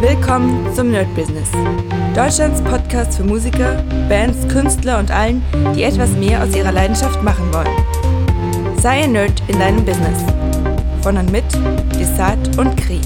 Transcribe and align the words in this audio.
Willkommen 0.00 0.72
zum 0.76 0.92
Nerd 0.92 1.12
Business. 1.16 1.48
Deutschlands 2.14 2.62
Podcast 2.62 3.16
für 3.16 3.24
Musiker, 3.24 3.82
Bands, 4.08 4.46
Künstler 4.46 5.00
und 5.00 5.10
allen, 5.10 5.42
die 5.74 5.82
etwas 5.82 6.10
mehr 6.12 6.40
aus 6.40 6.54
ihrer 6.54 6.70
Leidenschaft 6.70 7.20
machen 7.24 7.52
wollen. 7.52 8.78
Sei 8.80 9.02
ein 9.02 9.10
Nerd 9.10 9.42
in 9.48 9.58
deinem 9.58 9.84
Business. 9.84 10.22
Von 11.02 11.16
und 11.16 11.32
mit 11.32 11.42
Desart 11.98 12.56
und 12.56 12.76
Kri. 12.76 13.00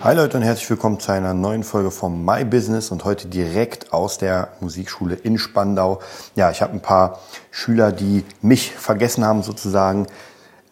Hi 0.00 0.16
Leute 0.16 0.38
und 0.38 0.42
herzlich 0.42 0.70
willkommen 0.70 1.00
zu 1.00 1.12
einer 1.12 1.34
neuen 1.34 1.64
Folge 1.64 1.90
vom 1.90 2.24
My 2.24 2.42
Business 2.42 2.90
und 2.90 3.04
heute 3.04 3.28
direkt 3.28 3.92
aus 3.92 4.16
der 4.16 4.48
Musikschule 4.60 5.16
in 5.16 5.36
Spandau. 5.36 6.00
Ja, 6.34 6.50
ich 6.50 6.62
habe 6.62 6.72
ein 6.72 6.80
paar 6.80 7.20
Schüler, 7.50 7.92
die 7.92 8.24
mich 8.40 8.72
vergessen 8.72 9.22
haben 9.22 9.42
sozusagen 9.42 10.06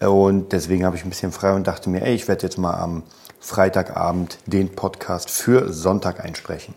und 0.00 0.52
deswegen 0.52 0.86
habe 0.86 0.96
ich 0.96 1.04
ein 1.04 1.10
bisschen 1.10 1.32
frei 1.32 1.52
und 1.52 1.66
dachte 1.66 1.90
mir, 1.90 2.00
ey, 2.00 2.14
ich 2.14 2.28
werde 2.28 2.44
jetzt 2.44 2.56
mal 2.56 2.74
am 2.74 3.02
Freitagabend 3.44 4.38
den 4.46 4.74
Podcast 4.74 5.30
für 5.30 5.70
Sonntag 5.70 6.24
einsprechen. 6.24 6.74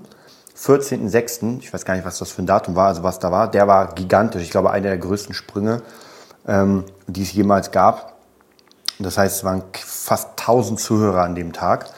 14.06., 0.57 1.59
ich 1.61 1.73
weiß 1.73 1.85
gar 1.85 1.95
nicht, 1.95 2.05
was 2.05 2.19
das 2.19 2.31
für 2.31 2.43
ein 2.43 2.47
Datum 2.47 2.77
war, 2.77 2.89
also 2.89 3.05
was 3.05 3.21
da 3.21 3.33
war, 3.33 3.51
der 3.51 3.67
war 3.69 3.95
gigantisch. 3.95 4.43
Ich 4.43 4.51
glaube, 4.51 4.71
einer 4.71 4.89
der 4.89 4.99
größten 4.99 5.35
Sprünge, 5.35 5.81
ähm, 6.47 6.85
die 7.07 7.23
es 7.23 7.33
jemals 7.33 7.71
gab. 7.71 8.19
Das 8.99 9.17
heißt, 9.17 9.37
es 9.37 9.45
waren 9.45 9.63
fast 9.73 10.31
1000 10.41 10.81
Zuhörer 10.81 11.23
an 11.23 11.37
dem 11.37 11.53
Tag. 11.53 11.91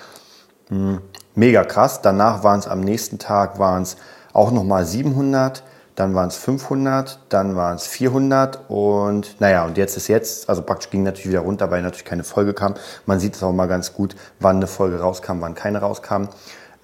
Hm, 0.69 1.01
mega 1.35 1.65
krass. 1.65 2.03
Danach 2.03 2.45
waren 2.45 2.61
es 2.61 2.69
am 2.69 2.81
nächsten 2.81 3.19
Tag 3.19 3.59
waren 3.59 3.83
es 3.83 3.97
auch 4.33 4.53
nochmal 4.53 4.85
700 4.85 5.65
dann 5.95 6.15
waren 6.15 6.29
es 6.29 6.37
500, 6.37 7.19
dann 7.29 7.57
waren 7.57 7.77
es 7.77 7.87
400 7.87 8.61
und 8.69 9.41
naja, 9.41 9.65
und 9.65 9.77
jetzt 9.77 9.97
ist 9.97 10.09
jetzt, 10.09 10.49
also 10.49 10.63
praktisch 10.63 10.91
ging 10.91 11.03
natürlich 11.03 11.29
wieder 11.29 11.41
runter, 11.41 11.71
weil 11.71 11.83
natürlich 11.83 12.05
keine 12.05 12.25
Folge 12.25 12.55
kam. 12.55 12.75
Man 13.07 13.21
sieht 13.21 13.35
es 13.35 13.43
auch 13.43 13.53
mal 13.53 13.67
ganz 13.67 13.93
gut, 13.93 14.17
wann 14.39 14.57
eine 14.57 14.67
Folge 14.67 15.01
rauskam, 15.01 15.41
wann 15.41 15.55
keine 15.55 15.79
rauskam. 15.79 16.29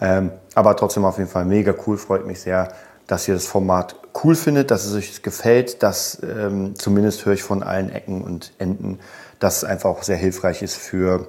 Ähm, 0.00 0.32
aber 0.54 0.76
trotzdem 0.76 1.04
auf 1.04 1.18
jeden 1.18 1.30
Fall 1.30 1.44
mega 1.44 1.74
cool, 1.86 1.96
freut 1.96 2.26
mich 2.26 2.40
sehr, 2.40 2.68
dass 3.06 3.26
ihr 3.28 3.34
das 3.34 3.46
Format 3.46 3.96
cool 4.24 4.34
findet, 4.34 4.70
dass 4.70 4.84
es 4.84 4.94
euch 4.94 5.22
gefällt, 5.22 5.82
dass 5.82 6.20
ähm, 6.22 6.74
zumindest 6.76 7.24
höre 7.24 7.34
ich 7.34 7.42
von 7.42 7.62
allen 7.62 7.90
Ecken 7.90 8.22
und 8.22 8.52
Enden, 8.58 8.98
dass 9.38 9.58
es 9.58 9.64
einfach 9.64 9.90
auch 9.90 10.02
sehr 10.02 10.16
hilfreich 10.16 10.62
ist 10.62 10.76
für, 10.76 11.28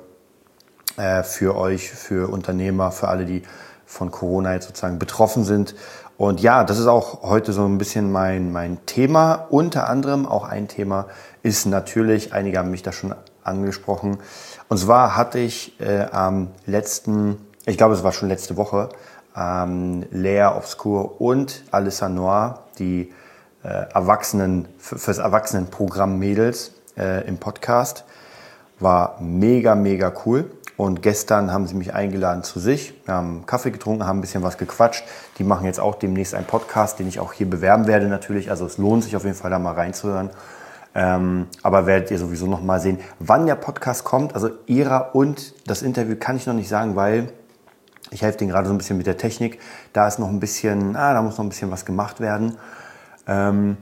äh, 0.97 1.23
für 1.23 1.55
euch, 1.55 1.91
für 1.91 2.31
Unternehmer, 2.31 2.91
für 2.91 3.07
alle, 3.07 3.25
die 3.25 3.43
von 3.85 4.11
Corona 4.11 4.53
jetzt 4.53 4.67
sozusagen 4.67 4.99
betroffen 4.99 5.45
sind 5.45 5.75
und 6.17 6.41
ja, 6.41 6.63
das 6.63 6.79
ist 6.79 6.87
auch 6.87 7.21
heute 7.21 7.53
so 7.53 7.63
ein 7.65 7.77
bisschen 7.77 8.11
mein, 8.11 8.51
mein 8.51 8.85
Thema. 8.87 9.45
Unter 9.49 9.87
anderem 9.87 10.25
auch 10.25 10.45
ein 10.45 10.67
Thema 10.67 11.05
ist 11.43 11.67
natürlich, 11.67 12.33
einige 12.33 12.57
haben 12.57 12.71
mich 12.71 12.81
da 12.81 12.91
schon 12.91 13.13
angesprochen. 13.43 14.17
Und 14.67 14.77
zwar 14.77 15.15
hatte 15.15 15.37
ich 15.37 15.79
äh, 15.79 16.05
am 16.11 16.49
letzten, 16.65 17.37
ich 17.65 17.77
glaube 17.77 17.93
es 17.93 18.03
war 18.03 18.11
schon 18.11 18.29
letzte 18.29 18.57
Woche, 18.57 18.89
ähm, 19.35 20.05
Lea 20.09 20.47
Obscur 20.55 21.21
und 21.21 21.63
Alissa 21.69 22.09
Noir, 22.09 22.63
die 22.79 23.13
äh, 23.63 23.67
Erwachsenen, 23.93 24.67
fürs 24.79 25.19
Erwachsenenprogramm 25.19 26.17
Mädels 26.17 26.71
äh, 26.97 27.27
im 27.27 27.37
Podcast. 27.37 28.05
War 28.79 29.17
mega, 29.21 29.75
mega 29.75 30.11
cool. 30.25 30.51
Und 30.77 31.01
gestern 31.01 31.51
haben 31.51 31.65
sie 31.65 31.73
mich 31.73 31.95
eingeladen 31.95 32.43
zu 32.43 32.59
sich. 32.59 32.93
Wir 33.05 33.15
haben 33.15 33.47
Kaffee 33.47 33.71
getrunken, 33.71 34.05
haben 34.05 34.19
ein 34.19 34.21
bisschen 34.21 34.43
was 34.43 34.59
gequatscht. 34.59 35.03
Die 35.39 35.43
machen 35.43 35.65
jetzt 35.65 35.79
auch 35.79 35.95
demnächst 35.95 36.35
einen 36.35 36.45
Podcast, 36.45 36.99
den 36.99 37.07
ich 37.07 37.19
auch 37.19 37.33
hier 37.33 37.49
bewerben 37.49 37.87
werde 37.87 38.07
natürlich. 38.07 38.51
Also 38.51 38.67
es 38.67 38.77
lohnt 38.77 39.03
sich 39.03 39.15
auf 39.15 39.23
jeden 39.23 39.35
Fall 39.35 39.49
da 39.49 39.57
mal 39.57 39.73
reinzuhören. 39.73 40.29
Ähm, 40.93 41.47
aber 41.63 41.87
werdet 41.87 42.11
ihr 42.11 42.19
sowieso 42.19 42.45
noch 42.45 42.61
mal 42.61 42.79
sehen, 42.79 42.99
wann 43.19 43.47
der 43.47 43.55
Podcast 43.55 44.03
kommt. 44.03 44.35
Also 44.35 44.51
ihrer 44.67 45.15
und 45.15 45.55
das 45.67 45.81
Interview 45.81 46.15
kann 46.15 46.37
ich 46.37 46.45
noch 46.45 46.53
nicht 46.53 46.69
sagen, 46.69 46.95
weil 46.95 47.31
ich 48.11 48.21
helfe 48.21 48.37
denen 48.37 48.51
gerade 48.51 48.67
so 48.67 48.73
ein 48.73 48.77
bisschen 48.77 48.97
mit 48.97 49.07
der 49.07 49.17
Technik. 49.17 49.59
Da 49.93 50.07
ist 50.07 50.19
noch 50.19 50.29
ein 50.29 50.39
bisschen, 50.39 50.95
ah, 50.95 51.13
da 51.13 51.23
muss 51.23 51.37
noch 51.37 51.45
ein 51.45 51.49
bisschen 51.49 51.71
was 51.71 51.85
gemacht 51.85 52.19
werden. 52.19 52.57
Ähm, 53.27 53.77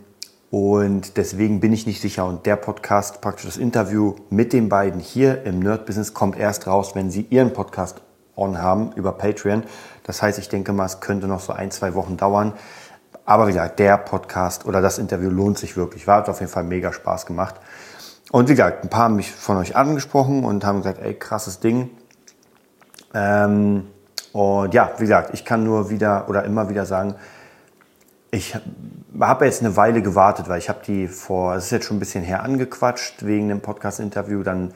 und 0.55 1.17
deswegen 1.17 1.59
bin 1.59 1.73
ich 1.73 1.85
nicht 1.85 1.99
sicher. 1.99 2.25
Und 2.25 2.45
der 2.45 2.55
Podcast, 2.55 3.19
praktisch 3.19 3.45
das 3.45 3.57
Interview 3.57 4.15
mit 4.29 4.53
den 4.53 4.69
beiden 4.69 5.01
hier 5.01 5.43
im 5.43 5.59
Nerd 5.59 5.85
Business, 5.85 6.13
kommt 6.13 6.37
erst 6.37 6.65
raus, 6.65 6.95
wenn 6.95 7.11
sie 7.11 7.27
ihren 7.29 7.51
Podcast 7.51 7.99
on 8.37 8.61
haben 8.61 8.93
über 8.93 9.11
Patreon. 9.11 9.63
Das 10.03 10.21
heißt, 10.21 10.39
ich 10.39 10.47
denke 10.47 10.71
mal, 10.71 10.85
es 10.85 11.01
könnte 11.01 11.27
noch 11.27 11.41
so 11.41 11.51
ein, 11.51 11.71
zwei 11.71 11.93
Wochen 11.93 12.15
dauern. 12.15 12.53
Aber 13.25 13.47
wie 13.47 13.51
gesagt, 13.51 13.79
der 13.79 13.97
Podcast 13.97 14.65
oder 14.65 14.81
das 14.81 14.97
Interview 14.97 15.29
lohnt 15.29 15.57
sich 15.57 15.75
wirklich. 15.75 16.07
War 16.07 16.19
hat 16.19 16.29
auf 16.29 16.39
jeden 16.39 16.53
Fall 16.53 16.63
mega 16.63 16.93
Spaß 16.93 17.25
gemacht. 17.25 17.55
Und 18.31 18.47
wie 18.47 18.53
gesagt, 18.53 18.85
ein 18.85 18.89
paar 18.89 19.03
haben 19.03 19.17
mich 19.17 19.33
von 19.33 19.57
euch 19.57 19.75
angesprochen 19.75 20.45
und 20.45 20.63
haben 20.63 20.77
gesagt, 20.77 21.01
ey, 21.01 21.15
krasses 21.15 21.59
Ding. 21.59 21.89
Ähm, 23.13 23.87
und 24.31 24.73
ja, 24.73 24.93
wie 24.99 25.03
gesagt, 25.03 25.33
ich 25.33 25.43
kann 25.43 25.65
nur 25.65 25.89
wieder 25.89 26.29
oder 26.29 26.45
immer 26.45 26.69
wieder 26.69 26.85
sagen, 26.85 27.15
ich 28.35 28.55
habe 29.19 29.45
jetzt 29.45 29.61
eine 29.61 29.77
Weile 29.77 30.01
gewartet, 30.01 30.49
weil 30.49 30.59
ich 30.59 30.67
habe 30.67 30.79
die 30.85 31.07
vor, 31.07 31.55
es 31.55 31.65
ist 31.65 31.71
jetzt 31.71 31.85
schon 31.85 31.97
ein 31.97 31.99
bisschen 31.99 32.23
her 32.23 32.43
angequatscht 32.43 33.25
wegen 33.25 33.47
dem 33.47 33.61
Podcast-Interview. 33.61 34.43
Dann, 34.43 34.73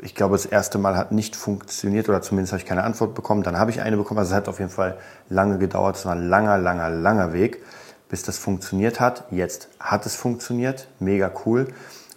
ich 0.00 0.14
glaube, 0.14 0.34
das 0.34 0.46
erste 0.46 0.78
Mal 0.78 0.96
hat 0.96 1.12
nicht 1.12 1.36
funktioniert 1.36 2.08
oder 2.08 2.22
zumindest 2.22 2.52
habe 2.52 2.62
ich 2.62 2.66
keine 2.66 2.82
Antwort 2.82 3.14
bekommen. 3.14 3.42
Dann 3.42 3.58
habe 3.58 3.70
ich 3.70 3.82
eine 3.82 3.98
bekommen. 3.98 4.18
Also 4.18 4.30
es 4.30 4.36
hat 4.36 4.48
auf 4.48 4.58
jeden 4.58 4.70
Fall 4.70 4.96
lange 5.28 5.58
gedauert. 5.58 5.96
Es 5.96 6.06
war 6.06 6.12
ein 6.12 6.26
langer, 6.28 6.56
langer, 6.56 6.88
langer 6.88 7.34
Weg, 7.34 7.62
bis 8.08 8.22
das 8.22 8.38
funktioniert 8.38 9.00
hat. 9.00 9.24
Jetzt 9.30 9.68
hat 9.78 10.06
es 10.06 10.16
funktioniert. 10.16 10.88
Mega 11.00 11.30
cool. 11.44 11.68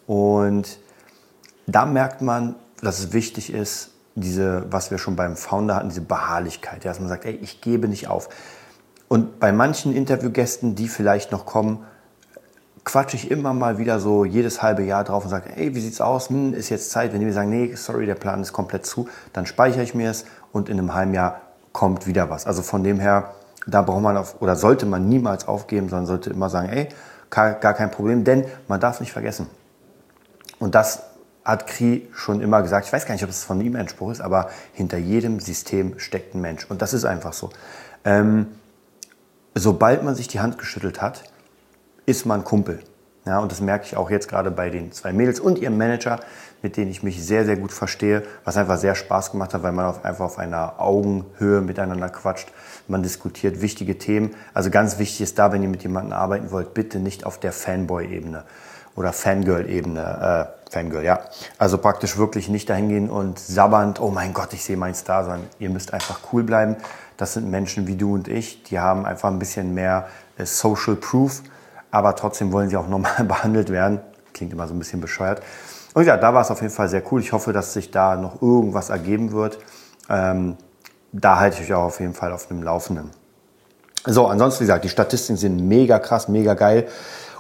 Und 0.06 0.80
da 1.66 1.86
merkt 1.86 2.22
man, 2.22 2.56
dass 2.82 3.00
es 3.00 3.12
wichtig 3.12 3.52
ist, 3.54 3.92
diese, 4.16 4.66
was 4.72 4.90
wir 4.90 5.00
schon 5.00 5.18
beim 5.18 5.36
Founder 5.36 5.76
hatten, 5.76 5.90
diese 5.90 6.02
Beharrlichkeit. 6.02 6.86
Ja, 6.86 6.92
dass 6.92 7.00
man 7.02 7.10
sagt, 7.10 7.26
ey, 7.26 7.36
ich 7.36 7.60
gebe 7.60 7.90
nicht 7.90 8.08
auf. 8.08 8.30
Und 9.08 9.40
bei 9.40 9.52
manchen 9.52 9.96
Interviewgästen, 9.96 10.76
die 10.76 10.88
vielleicht 10.88 11.32
noch 11.32 11.46
kommen, 11.46 11.86
quatsche 12.84 13.18
ich 13.18 13.30
immer 13.32 13.54
mal 13.54 13.78
wieder 13.78 14.00
so 14.00 14.24
jedes 14.24 14.62
halbe 14.62 14.84
Jahr 14.84 15.04
drauf 15.04 15.24
und 15.26 15.30
sage, 15.30 15.50
hey, 15.54 15.76
wie 15.76 15.82
sieht's 15.82 16.00
aus? 16.00 16.30
Hm, 16.30 16.54
ist 16.54 16.70
jetzt 16.70 16.92
Zeit. 16.92 17.12
Wenn 17.12 17.20
die 17.20 17.26
mir 17.26 17.34
sagen, 17.34 17.50
nee, 17.50 17.76
sorry, 17.76 18.06
der 18.06 18.16
Plan 18.16 18.42
ist 18.42 18.54
komplett 18.54 18.86
zu, 18.86 19.10
dann 19.34 19.46
speichere 19.46 19.84
ich 19.84 19.94
mir 19.94 20.10
es 20.10 20.26
und 20.52 20.70
in 20.70 20.80
einem 20.80 20.94
halben 20.94 21.14
Jahr 21.14 21.42
kommt 21.74 22.08
wieder 22.08 22.30
was. 22.30 22.48
Also 22.48 22.62
von 22.62 22.84
dem 22.84 23.00
her, 23.00 23.32
da 23.66 23.82
braucht 23.82 24.02
man 24.02 24.16
auf, 24.16 24.42
oder 24.42 24.56
sollte 24.56 24.86
man 24.86 25.10
niemals 25.10 25.48
aufgeben, 25.48 25.90
sondern 25.90 26.06
sollte 26.06 26.30
immer 26.30 26.50
sagen, 26.50 26.70
ey, 26.70 26.88
gar, 27.30 27.54
gar 27.54 27.74
kein 27.74 27.92
Problem, 27.92 28.24
denn 28.24 28.46
man 28.70 28.80
darf 28.80 29.00
nicht 29.02 29.12
vergessen. 29.12 29.48
Und 30.60 30.74
das 30.74 31.04
hat 31.44 31.68
Kri 31.68 32.08
schon 32.14 32.42
immer 32.42 32.62
gesagt. 32.62 32.88
Ich 32.88 32.94
weiß 32.94 33.06
gar 33.06 33.14
nicht, 33.14 33.24
ob 33.24 33.30
es 33.30 33.44
von 33.44 33.60
ihm 33.62 33.76
ein 33.76 33.88
Spruch 33.90 34.12
ist, 34.12 34.22
aber 34.22 34.50
hinter 34.74 34.98
jedem 34.98 35.40
System 35.40 36.00
steckt 36.00 36.36
ein 36.36 36.42
Mensch. 36.42 36.66
Und 36.70 36.82
das 36.82 36.94
ist 36.94 37.06
einfach 37.06 37.34
so. 37.34 37.50
Ähm, 38.06 38.48
sobald 39.60 40.04
man 40.04 40.16
sich 40.16 40.28
die 40.28 40.40
Hand 40.40 40.58
geschüttelt 40.58 41.02
hat, 41.02 41.24
ist 42.06 42.26
man 42.26 42.44
Kumpel. 42.44 42.80
Ja, 43.26 43.40
und 43.40 43.52
das 43.52 43.60
merke 43.60 43.86
ich 43.86 43.98
auch 43.98 44.10
jetzt 44.10 44.30
gerade 44.30 44.52
bei 44.52 44.70
den 44.70 44.94
zwei 44.94 45.12
Mädels 45.12 45.42
und 45.42 45.60
ihrem 45.60 45.78
Manager, 45.78 46.22
mit 46.62 46.78
denen 46.78 46.90
ich 46.90 47.04
mich 47.04 47.22
sehr, 47.24 47.46
sehr 47.46 47.58
gut 47.58 47.74
verstehe, 47.74 48.24
was 48.46 48.56
einfach 48.56 48.78
sehr 48.78 48.96
Spaß 48.96 49.32
gemacht 49.32 49.54
hat, 49.54 49.64
weil 49.64 49.74
man 49.74 49.86
auf, 49.86 50.06
einfach 50.06 50.26
auf 50.26 50.38
einer 50.40 50.80
Augenhöhe 50.80 51.60
miteinander 51.60 52.10
quatscht. 52.10 52.50
Man 52.88 53.04
diskutiert 53.04 53.62
wichtige 53.62 53.98
Themen. 53.98 54.34
Also 54.54 54.70
ganz 54.70 54.98
wichtig 54.98 55.22
ist 55.22 55.38
da, 55.38 55.52
wenn 55.52 55.62
ihr 55.62 55.68
mit 55.68 55.84
jemandem 55.84 56.14
arbeiten 56.14 56.52
wollt, 56.52 56.74
bitte 56.74 57.00
nicht 57.00 57.26
auf 57.26 57.38
der 57.38 57.52
Fanboy-Ebene 57.52 58.46
oder 58.96 59.12
Fangirl-Ebene. 59.12 60.48
Äh, 60.56 60.72
Fangirl, 60.72 61.04
ja. 61.04 61.20
Also 61.58 61.78
praktisch 61.78 62.18
wirklich 62.18 62.50
nicht 62.50 62.70
dahin 62.70 62.90
gehen 62.90 63.10
und 63.10 63.40
sabbernd, 63.40 64.02
oh 64.02 64.10
mein 64.10 64.34
Gott, 64.34 64.54
ich 64.54 64.64
sehe 64.64 64.78
meinen 64.78 64.96
Star, 64.96 65.24
sondern 65.24 65.48
ihr 65.60 65.70
müsst 65.70 65.94
einfach 65.94 66.20
cool 66.32 66.44
bleiben. 66.44 66.78
Das 67.18 67.34
sind 67.34 67.50
Menschen 67.50 67.88
wie 67.88 67.96
du 67.96 68.14
und 68.14 68.28
ich, 68.28 68.64
die 68.64 68.80
haben 68.80 69.06
einfach 69.06 69.30
ein 69.30 69.40
bisschen 69.40 69.74
mehr 69.74 70.08
äh, 70.38 70.46
Social 70.46 70.96
Proof 70.96 71.42
aber 71.92 72.16
trotzdem 72.16 72.52
wollen 72.52 72.70
sie 72.70 72.78
auch 72.78 72.88
normal 72.90 73.24
behandelt 73.24 73.70
werden. 73.70 74.00
Klingt 74.34 74.54
immer 74.54 74.68
so 74.68 74.74
ein 74.74 74.80
bisschen 74.80 75.02
bescheuert. 75.02 75.42
Und 75.94 76.06
ja, 76.06 76.18
da 76.18 76.34
war 76.34 76.42
es 76.42 76.52
auf 76.52 76.62
jeden 76.62 76.74
Fall 76.74 76.90
sehr 76.90 77.02
cool. 77.12 77.22
Ich 77.22 77.32
hoffe, 77.32 77.54
dass 77.54 77.74
sich 77.74 77.92
da 77.92 78.16
noch 78.16 78.42
irgendwas 78.42 78.90
ergeben 78.90 79.32
wird. 79.32 79.58
Ähm, 80.10 80.58
da 81.12 81.40
halte 81.40 81.62
ich 81.62 81.70
euch 81.70 81.74
auch 81.76 81.86
auf 81.86 82.00
jeden 82.00 82.14
Fall 82.14 82.32
auf 82.32 82.48
dem 82.48 82.62
Laufenden. 82.62 83.10
So, 84.06 84.28
ansonsten, 84.28 84.62
wie 84.62 84.64
gesagt, 84.66 84.84
die 84.84 84.90
Statistiken 84.90 85.38
sind 85.38 85.68
mega 85.68 85.98
krass, 85.98 86.28
mega 86.28 86.54
geil. 86.54 86.88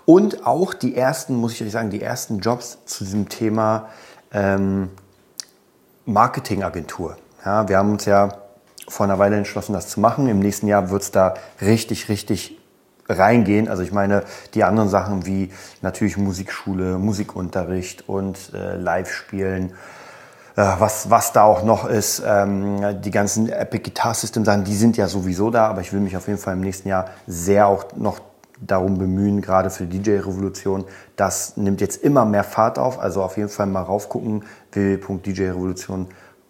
Und 0.06 0.47
auch 0.47 0.73
die 0.73 0.95
ersten, 0.95 1.35
muss 1.35 1.53
ich 1.53 1.63
euch 1.63 1.71
sagen, 1.71 1.89
die 1.91 2.01
ersten 2.01 2.39
Jobs 2.39 2.80
zu 2.85 3.03
diesem 3.03 3.30
Thema 3.30 3.89
ähm, 4.31 4.89
Marketingagentur. 6.06 7.18
Ja, 7.45 7.69
wir 7.69 7.77
haben 7.77 7.91
uns 7.91 8.06
ja 8.06 8.30
vor 8.87 9.05
einer 9.05 9.19
Weile 9.19 9.35
entschlossen, 9.35 9.73
das 9.73 9.87
zu 9.87 9.99
machen. 9.99 10.27
Im 10.27 10.39
nächsten 10.39 10.67
Jahr 10.67 10.89
wird 10.89 11.01
es 11.01 11.11
da 11.11 11.33
richtig, 11.61 12.09
richtig 12.09 12.57
reingehen. 13.09 13.67
Also 13.67 13.83
ich 13.83 13.91
meine, 13.91 14.23
die 14.53 14.63
anderen 14.63 14.89
Sachen 14.89 15.25
wie 15.25 15.51
natürlich 15.81 16.17
Musikschule, 16.17 16.97
Musikunterricht 16.97 18.07
und 18.07 18.51
äh, 18.53 18.75
Live-Spielen, 18.75 19.71
äh, 20.55 20.65
was, 20.79 21.09
was 21.09 21.33
da 21.33 21.43
auch 21.43 21.63
noch 21.63 21.87
ist, 21.87 22.21
ähm, 22.25 23.01
die 23.01 23.11
ganzen 23.11 23.49
Epic 23.49 23.83
Guitar 23.83 24.13
System 24.13 24.45
Sachen, 24.45 24.63
die 24.63 24.75
sind 24.75 24.97
ja 24.97 25.07
sowieso 25.07 25.49
da, 25.51 25.67
aber 25.67 25.81
ich 25.81 25.93
will 25.93 25.99
mich 25.99 26.17
auf 26.17 26.27
jeden 26.27 26.39
Fall 26.39 26.53
im 26.53 26.61
nächsten 26.61 26.89
Jahr 26.89 27.09
sehr 27.27 27.67
auch 27.67 27.85
noch 27.95 28.19
darum 28.59 28.97
bemühen, 28.97 29.41
gerade 29.41 29.69
für 29.69 29.85
die 29.85 29.99
DJ-Revolution. 29.99 30.85
Das 31.15 31.57
nimmt 31.57 31.79
jetzt 31.79 32.03
immer 32.03 32.25
mehr 32.25 32.43
Fahrt 32.43 32.79
auf, 32.79 32.99
also 32.99 33.21
auf 33.21 33.37
jeden 33.37 33.49
Fall 33.49 33.67
mal 33.67 33.83
raufgucken, 33.83 34.43
www.djrevolution.com 34.71 36.07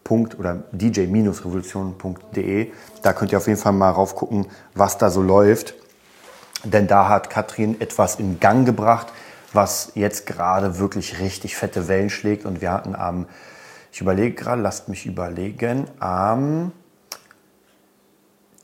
oder 0.10 0.64
dj-revolution.de. 0.72 2.72
Da 3.02 3.14
könnt 3.14 3.32
ihr 3.32 3.38
auf 3.38 3.48
jeden 3.48 3.60
Fall 3.60 3.74
mal 3.74 3.92
raufgucken, 3.92 4.48
was 4.74 4.98
da 4.98 5.10
so 5.10 5.22
läuft. 5.22 5.74
Denn 6.64 6.88
da 6.88 7.10
hat 7.10 7.30
Katrin 7.30 7.80
etwas 7.80 8.16
in 8.16 8.40
Gang 8.40 8.66
gebracht, 8.66 9.08
was 9.54 9.92
jetzt 9.96 10.26
gerade 10.26 10.80
wirklich 10.80 11.20
richtig 11.20 11.56
fette 11.56 11.88
Wellen 11.88 12.10
schlägt. 12.10 12.46
Und 12.46 12.62
wir 12.62 12.72
hatten 12.72 12.96
am, 12.96 13.28
ich 13.92 14.02
überlege 14.02 14.36
gerade, 14.36 14.62
lasst 14.62 14.90
mich 14.90 15.06
überlegen, 15.06 15.88
am 16.00 16.72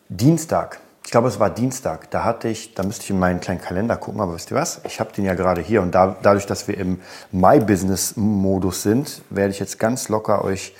Dienstag, 0.10 0.80
ich 1.06 1.12
glaube 1.12 1.28
es 1.28 1.40
war 1.40 1.50
Dienstag, 1.50 2.10
da 2.12 2.24
hatte 2.24 2.48
ich, 2.48 2.76
da 2.76 2.84
müsste 2.84 3.04
ich 3.04 3.10
in 3.10 3.20
meinen 3.20 3.40
kleinen 3.40 3.62
Kalender 3.62 3.98
gucken, 3.98 4.22
aber 4.22 4.36
wisst 4.36 4.52
ihr 4.52 4.58
was? 4.58 4.82
Ich 4.86 5.00
habe 5.00 5.12
den 5.12 5.26
ja 5.26 5.34
gerade 5.34 5.62
hier 5.62 5.82
und 5.82 5.94
da, 5.94 6.16
dadurch, 6.22 6.46
dass 6.46 6.68
wir 6.68 6.78
im 6.78 7.02
My-Business-Modus 7.32 8.84
sind, 8.84 9.22
werde 9.30 9.52
ich 9.52 9.60
jetzt 9.60 9.80
ganz 9.80 10.10
locker 10.10 10.44
euch, 10.44 10.76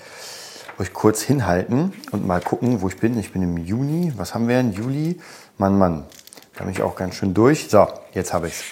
euch 0.78 0.92
kurz 0.92 1.22
hinhalten 1.22 1.92
und 2.10 2.26
mal 2.26 2.40
gucken, 2.40 2.82
wo 2.82 2.88
ich 2.88 2.98
bin. 2.98 3.18
Ich 3.18 3.32
bin 3.32 3.42
im 3.42 3.56
Juni, 3.56 4.12
was 4.16 4.34
haben 4.34 4.48
wir 4.48 4.58
in 4.60 4.72
Juli? 4.72 5.20
Mann, 5.58 5.78
Mann, 5.78 6.04
da 6.56 6.64
bin 6.64 6.72
ich 6.72 6.82
auch 6.82 6.96
ganz 6.96 7.14
schön 7.14 7.34
durch. 7.34 7.68
So, 7.68 7.86
jetzt 8.12 8.32
habe 8.32 8.48
ich's. 8.48 8.62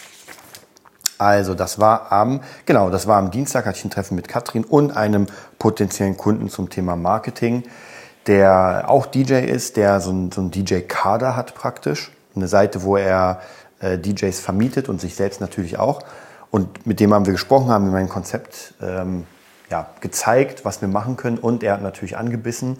Also, 1.19 1.55
das 1.55 1.79
war 1.79 2.11
am, 2.11 2.41
genau, 2.67 2.91
das 2.91 3.07
war 3.07 3.19
am 3.19 3.31
Dienstag, 3.31 3.67
hatte 3.67 3.79
ich 3.79 3.85
ein 3.85 3.91
Treffen 3.91 4.17
mit 4.17 4.27
Katrin 4.27 4.65
und 4.65 4.97
einem 4.97 5.27
potenziellen 5.59 6.17
Kunden 6.17 6.49
zum 6.49 6.69
Thema 6.69 6.97
Marketing, 6.97 7.63
der 8.27 8.87
auch 8.89 9.07
DJ 9.07 9.35
ist, 9.35 9.77
der 9.77 10.01
so 10.01 10.11
ein, 10.11 10.33
so 10.33 10.41
ein 10.41 10.51
DJ-Kader 10.51 11.37
hat 11.37 11.55
praktisch. 11.55 12.11
Eine 12.35 12.49
Seite, 12.49 12.83
wo 12.83 12.97
er 12.97 13.41
äh, 13.79 13.99
DJs 13.99 14.41
vermietet 14.41 14.89
und 14.89 15.01
sich 15.01 15.15
selbst 15.15 15.41
natürlich 15.41 15.79
auch. 15.79 16.03
Und 16.51 16.87
mit 16.87 16.99
dem 16.99 17.15
haben 17.15 17.27
wir 17.27 17.33
gesprochen, 17.33 17.69
haben 17.69 17.87
ihm 17.87 17.93
mein 17.93 18.09
Konzept 18.09 18.75
ähm, 18.83 19.27
ja, 19.73 19.89
gezeigt, 20.01 20.65
was 20.65 20.81
wir 20.81 20.89
machen 20.89 21.17
können. 21.17 21.39
Und 21.39 21.65
er 21.65 21.73
hat 21.73 21.83
natürlich 21.83 22.17
angebissen 22.17 22.79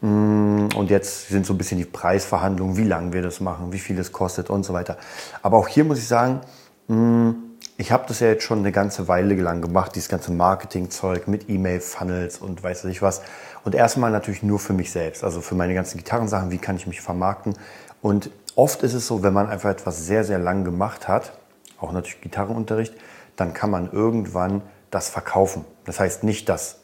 Mm, 0.00 0.68
und 0.76 0.90
jetzt 0.90 1.28
sind 1.28 1.44
so 1.44 1.54
ein 1.54 1.58
bisschen 1.58 1.78
die 1.78 1.84
Preisverhandlungen, 1.84 2.76
wie 2.76 2.84
lange 2.84 3.12
wir 3.12 3.22
das 3.22 3.40
machen, 3.40 3.72
wie 3.72 3.78
viel 3.78 3.98
es 3.98 4.12
kostet 4.12 4.48
und 4.48 4.64
so 4.64 4.72
weiter. 4.72 4.96
Aber 5.42 5.56
auch 5.56 5.68
hier 5.68 5.84
muss 5.84 5.98
ich 5.98 6.06
sagen, 6.06 6.40
mm, 6.86 7.30
ich 7.76 7.90
habe 7.92 8.04
das 8.06 8.20
ja 8.20 8.28
jetzt 8.28 8.44
schon 8.44 8.60
eine 8.60 8.72
ganze 8.72 9.08
Weile 9.08 9.34
lang 9.34 9.60
gemacht, 9.60 9.94
dieses 9.94 10.08
ganze 10.08 10.32
Marketingzeug 10.32 11.26
mit 11.28 11.48
E-Mail-Funnels 11.48 12.38
und 12.38 12.62
weiß 12.62 12.84
nicht 12.84 13.02
was. 13.02 13.22
Und 13.64 13.74
erstmal 13.74 14.10
natürlich 14.10 14.42
nur 14.42 14.58
für 14.58 14.72
mich 14.72 14.90
selbst, 14.92 15.24
also 15.24 15.40
für 15.40 15.54
meine 15.54 15.74
ganzen 15.74 15.98
Gitarrensachen, 15.98 16.50
wie 16.50 16.58
kann 16.58 16.76
ich 16.76 16.86
mich 16.86 17.00
vermarkten. 17.00 17.54
Und 18.00 18.30
oft 18.54 18.82
ist 18.84 18.94
es 18.94 19.06
so, 19.06 19.22
wenn 19.22 19.32
man 19.32 19.48
einfach 19.48 19.70
etwas 19.70 20.06
sehr, 20.06 20.24
sehr 20.24 20.38
lang 20.38 20.64
gemacht 20.64 21.08
hat, 21.08 21.32
auch 21.80 21.92
natürlich 21.92 22.20
Gitarrenunterricht, 22.20 22.94
dann 23.36 23.52
kann 23.52 23.70
man 23.70 23.90
irgendwann 23.92 24.62
das 24.90 25.08
verkaufen. 25.08 25.64
Das 25.84 26.00
heißt 26.00 26.24
nicht, 26.24 26.48
dass 26.48 26.76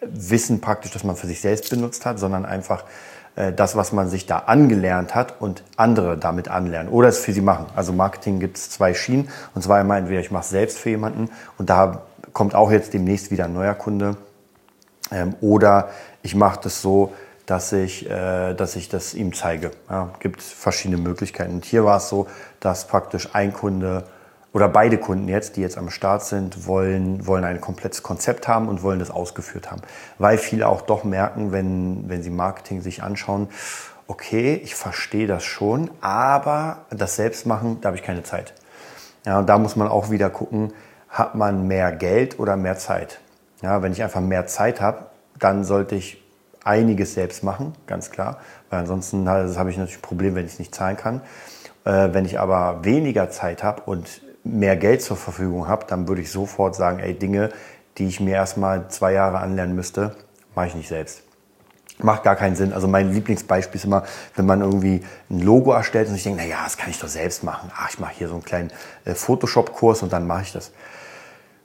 Wissen 0.00 0.60
praktisch, 0.60 0.92
das 0.92 1.04
man 1.04 1.16
für 1.16 1.26
sich 1.26 1.40
selbst 1.40 1.70
benutzt 1.70 2.06
hat, 2.06 2.18
sondern 2.18 2.44
einfach 2.44 2.84
äh, 3.36 3.52
das, 3.52 3.76
was 3.76 3.92
man 3.92 4.08
sich 4.08 4.26
da 4.26 4.38
angelernt 4.40 5.14
hat 5.14 5.40
und 5.40 5.64
andere 5.76 6.16
damit 6.16 6.48
anlernen 6.48 6.92
oder 6.92 7.08
es 7.08 7.18
für 7.18 7.32
sie 7.32 7.40
machen. 7.40 7.66
Also 7.74 7.92
Marketing 7.92 8.40
gibt 8.40 8.56
es 8.56 8.70
zwei 8.70 8.94
Schienen 8.94 9.28
und 9.54 9.62
zwar 9.62 9.78
einmal 9.78 9.98
entweder 9.98 10.20
ich 10.20 10.30
mache 10.30 10.44
es 10.44 10.50
selbst 10.50 10.78
für 10.78 10.90
jemanden 10.90 11.30
und 11.56 11.70
da 11.70 12.02
kommt 12.32 12.54
auch 12.54 12.70
jetzt 12.70 12.94
demnächst 12.94 13.30
wieder 13.30 13.46
ein 13.46 13.52
neuer 13.52 13.74
Kunde 13.74 14.16
ähm, 15.10 15.34
oder 15.40 15.88
ich 16.22 16.34
mache 16.34 16.60
das 16.62 16.82
so, 16.82 17.12
dass 17.46 17.72
ich, 17.72 18.08
äh, 18.08 18.54
dass 18.54 18.76
ich 18.76 18.88
das 18.88 19.14
ihm 19.14 19.32
zeige. 19.32 19.70
Ja, 19.88 20.10
gibt 20.20 20.42
verschiedene 20.42 21.00
Möglichkeiten. 21.00 21.54
Und 21.54 21.64
hier 21.64 21.84
war 21.84 21.96
es 21.96 22.08
so, 22.08 22.26
dass 22.60 22.86
praktisch 22.86 23.30
ein 23.32 23.54
Kunde 23.54 24.04
oder 24.58 24.68
beide 24.68 24.98
Kunden 24.98 25.28
jetzt, 25.28 25.54
die 25.54 25.60
jetzt 25.60 25.78
am 25.78 25.88
Start 25.88 26.24
sind, 26.24 26.66
wollen, 26.66 27.28
wollen 27.28 27.44
ein 27.44 27.60
komplettes 27.60 28.02
Konzept 28.02 28.48
haben 28.48 28.66
und 28.66 28.82
wollen 28.82 28.98
das 28.98 29.08
ausgeführt 29.08 29.70
haben. 29.70 29.82
Weil 30.18 30.36
viele 30.36 30.66
auch 30.66 30.80
doch 30.80 31.04
merken, 31.04 31.52
wenn, 31.52 32.08
wenn 32.08 32.24
sie 32.24 32.30
Marketing 32.30 32.80
sich 32.80 33.04
anschauen, 33.04 33.50
okay, 34.08 34.54
ich 34.64 34.74
verstehe 34.74 35.28
das 35.28 35.44
schon, 35.44 35.92
aber 36.00 36.78
das 36.90 37.14
Selbstmachen, 37.14 37.80
da 37.80 37.86
habe 37.86 37.98
ich 37.98 38.02
keine 38.02 38.24
Zeit. 38.24 38.52
Ja, 39.24 39.38
und 39.38 39.48
da 39.48 39.58
muss 39.58 39.76
man 39.76 39.86
auch 39.86 40.10
wieder 40.10 40.28
gucken, 40.28 40.72
hat 41.08 41.36
man 41.36 41.68
mehr 41.68 41.92
Geld 41.92 42.40
oder 42.40 42.56
mehr 42.56 42.78
Zeit? 42.78 43.20
Ja, 43.62 43.80
wenn 43.82 43.92
ich 43.92 44.02
einfach 44.02 44.20
mehr 44.20 44.48
Zeit 44.48 44.80
habe, 44.80 45.06
dann 45.38 45.62
sollte 45.62 45.94
ich 45.94 46.20
einiges 46.64 47.14
selbst 47.14 47.44
machen, 47.44 47.74
ganz 47.86 48.10
klar, 48.10 48.38
weil 48.70 48.80
ansonsten 48.80 49.28
habe 49.28 49.70
ich 49.70 49.76
natürlich 49.76 49.98
ein 49.98 50.02
Problem, 50.02 50.34
wenn 50.34 50.46
ich 50.46 50.54
es 50.54 50.58
nicht 50.58 50.74
zahlen 50.74 50.96
kann. 50.96 51.20
Äh, 51.84 52.08
wenn 52.12 52.24
ich 52.24 52.40
aber 52.40 52.84
weniger 52.84 53.30
Zeit 53.30 53.62
habe 53.62 53.82
und 53.82 54.20
mehr 54.44 54.76
Geld 54.76 55.02
zur 55.02 55.16
Verfügung 55.16 55.68
habe, 55.68 55.86
dann 55.86 56.08
würde 56.08 56.22
ich 56.22 56.30
sofort 56.30 56.74
sagen, 56.74 57.00
ey, 57.00 57.14
Dinge, 57.14 57.50
die 57.98 58.06
ich 58.06 58.20
mir 58.20 58.34
erstmal 58.34 58.88
zwei 58.88 59.12
Jahre 59.12 59.38
anlernen 59.38 59.74
müsste, 59.74 60.16
mache 60.54 60.68
ich 60.68 60.74
nicht 60.74 60.88
selbst. 60.88 61.22
Macht 62.00 62.22
gar 62.22 62.36
keinen 62.36 62.54
Sinn. 62.54 62.72
Also 62.72 62.86
mein 62.86 63.12
Lieblingsbeispiel 63.12 63.76
ist 63.76 63.84
immer, 63.84 64.04
wenn 64.36 64.46
man 64.46 64.60
irgendwie 64.60 65.02
ein 65.30 65.40
Logo 65.40 65.72
erstellt 65.72 66.08
und 66.08 66.14
ich 66.14 66.22
denke, 66.22 66.40
na 66.42 66.48
ja, 66.48 66.62
das 66.62 66.76
kann 66.76 66.90
ich 66.90 66.98
doch 67.00 67.08
selbst 67.08 67.42
machen. 67.42 67.72
Ach, 67.74 67.90
ich 67.90 67.98
mache 67.98 68.14
hier 68.14 68.28
so 68.28 68.34
einen 68.34 68.44
kleinen 68.44 68.70
äh, 69.04 69.14
Photoshop-Kurs 69.14 70.02
und 70.02 70.12
dann 70.12 70.26
mache 70.26 70.42
ich 70.42 70.52
das. 70.52 70.70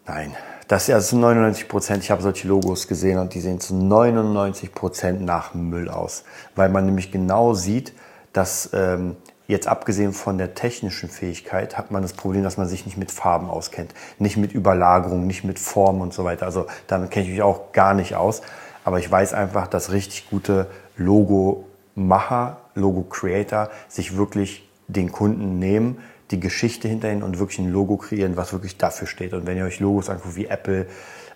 Nein, 0.07 0.35
das 0.67 0.89
ist 0.89 1.09
zu 1.09 1.17
99 1.17 1.67
Prozent. 1.67 2.03
Ich 2.03 2.09
habe 2.09 2.23
solche 2.23 2.47
Logos 2.47 2.87
gesehen 2.87 3.19
und 3.19 3.33
die 3.35 3.41
sehen 3.41 3.59
zu 3.59 3.75
99 3.75 4.73
Prozent 4.73 5.21
nach 5.21 5.53
Müll 5.53 5.87
aus, 5.87 6.23
weil 6.55 6.69
man 6.69 6.85
nämlich 6.85 7.11
genau 7.11 7.53
sieht, 7.53 7.93
dass 8.33 8.71
ähm, 8.73 9.15
Jetzt 9.45 9.67
abgesehen 9.67 10.13
von 10.13 10.37
der 10.37 10.55
technischen 10.55 11.09
Fähigkeit 11.09 11.77
hat 11.77 11.91
man 11.91 12.01
das 12.01 12.13
Problem, 12.13 12.43
dass 12.43 12.55
man 12.55 12.67
sich 12.67 12.85
nicht 12.85 12.97
mit 12.97 13.11
Farben 13.11 13.49
auskennt, 13.49 13.93
nicht 14.17 14.37
mit 14.37 14.53
Überlagerung, 14.53 15.27
nicht 15.27 15.43
mit 15.43 15.59
Form 15.59 15.99
und 15.99 16.13
so 16.13 16.23
weiter. 16.23 16.45
Also 16.45 16.65
damit 16.87 17.11
kenne 17.11 17.25
ich 17.25 17.31
mich 17.31 17.41
auch 17.41 17.73
gar 17.73 17.93
nicht 17.93 18.15
aus. 18.15 18.41
Aber 18.85 18.99
ich 18.99 19.11
weiß 19.11 19.33
einfach, 19.33 19.67
dass 19.67 19.91
richtig 19.91 20.29
gute 20.29 20.67
Logo-Macher, 20.95 22.57
Logo-Creator 22.75 23.69
sich 23.89 24.15
wirklich 24.15 24.69
den 24.87 25.11
Kunden 25.11 25.59
nehmen, 25.59 25.97
die 26.31 26.39
Geschichte 26.39 26.87
hinterhin 26.87 27.21
und 27.21 27.37
wirklich 27.37 27.59
ein 27.59 27.69
Logo 27.69 27.97
kreieren, 27.97 28.37
was 28.37 28.53
wirklich 28.53 28.77
dafür 28.77 29.07
steht. 29.07 29.33
Und 29.33 29.45
wenn 29.45 29.57
ihr 29.57 29.65
euch 29.65 29.81
Logos 29.81 30.09
anguckt 30.09 30.37
wie 30.37 30.47
Apple, 30.47 30.87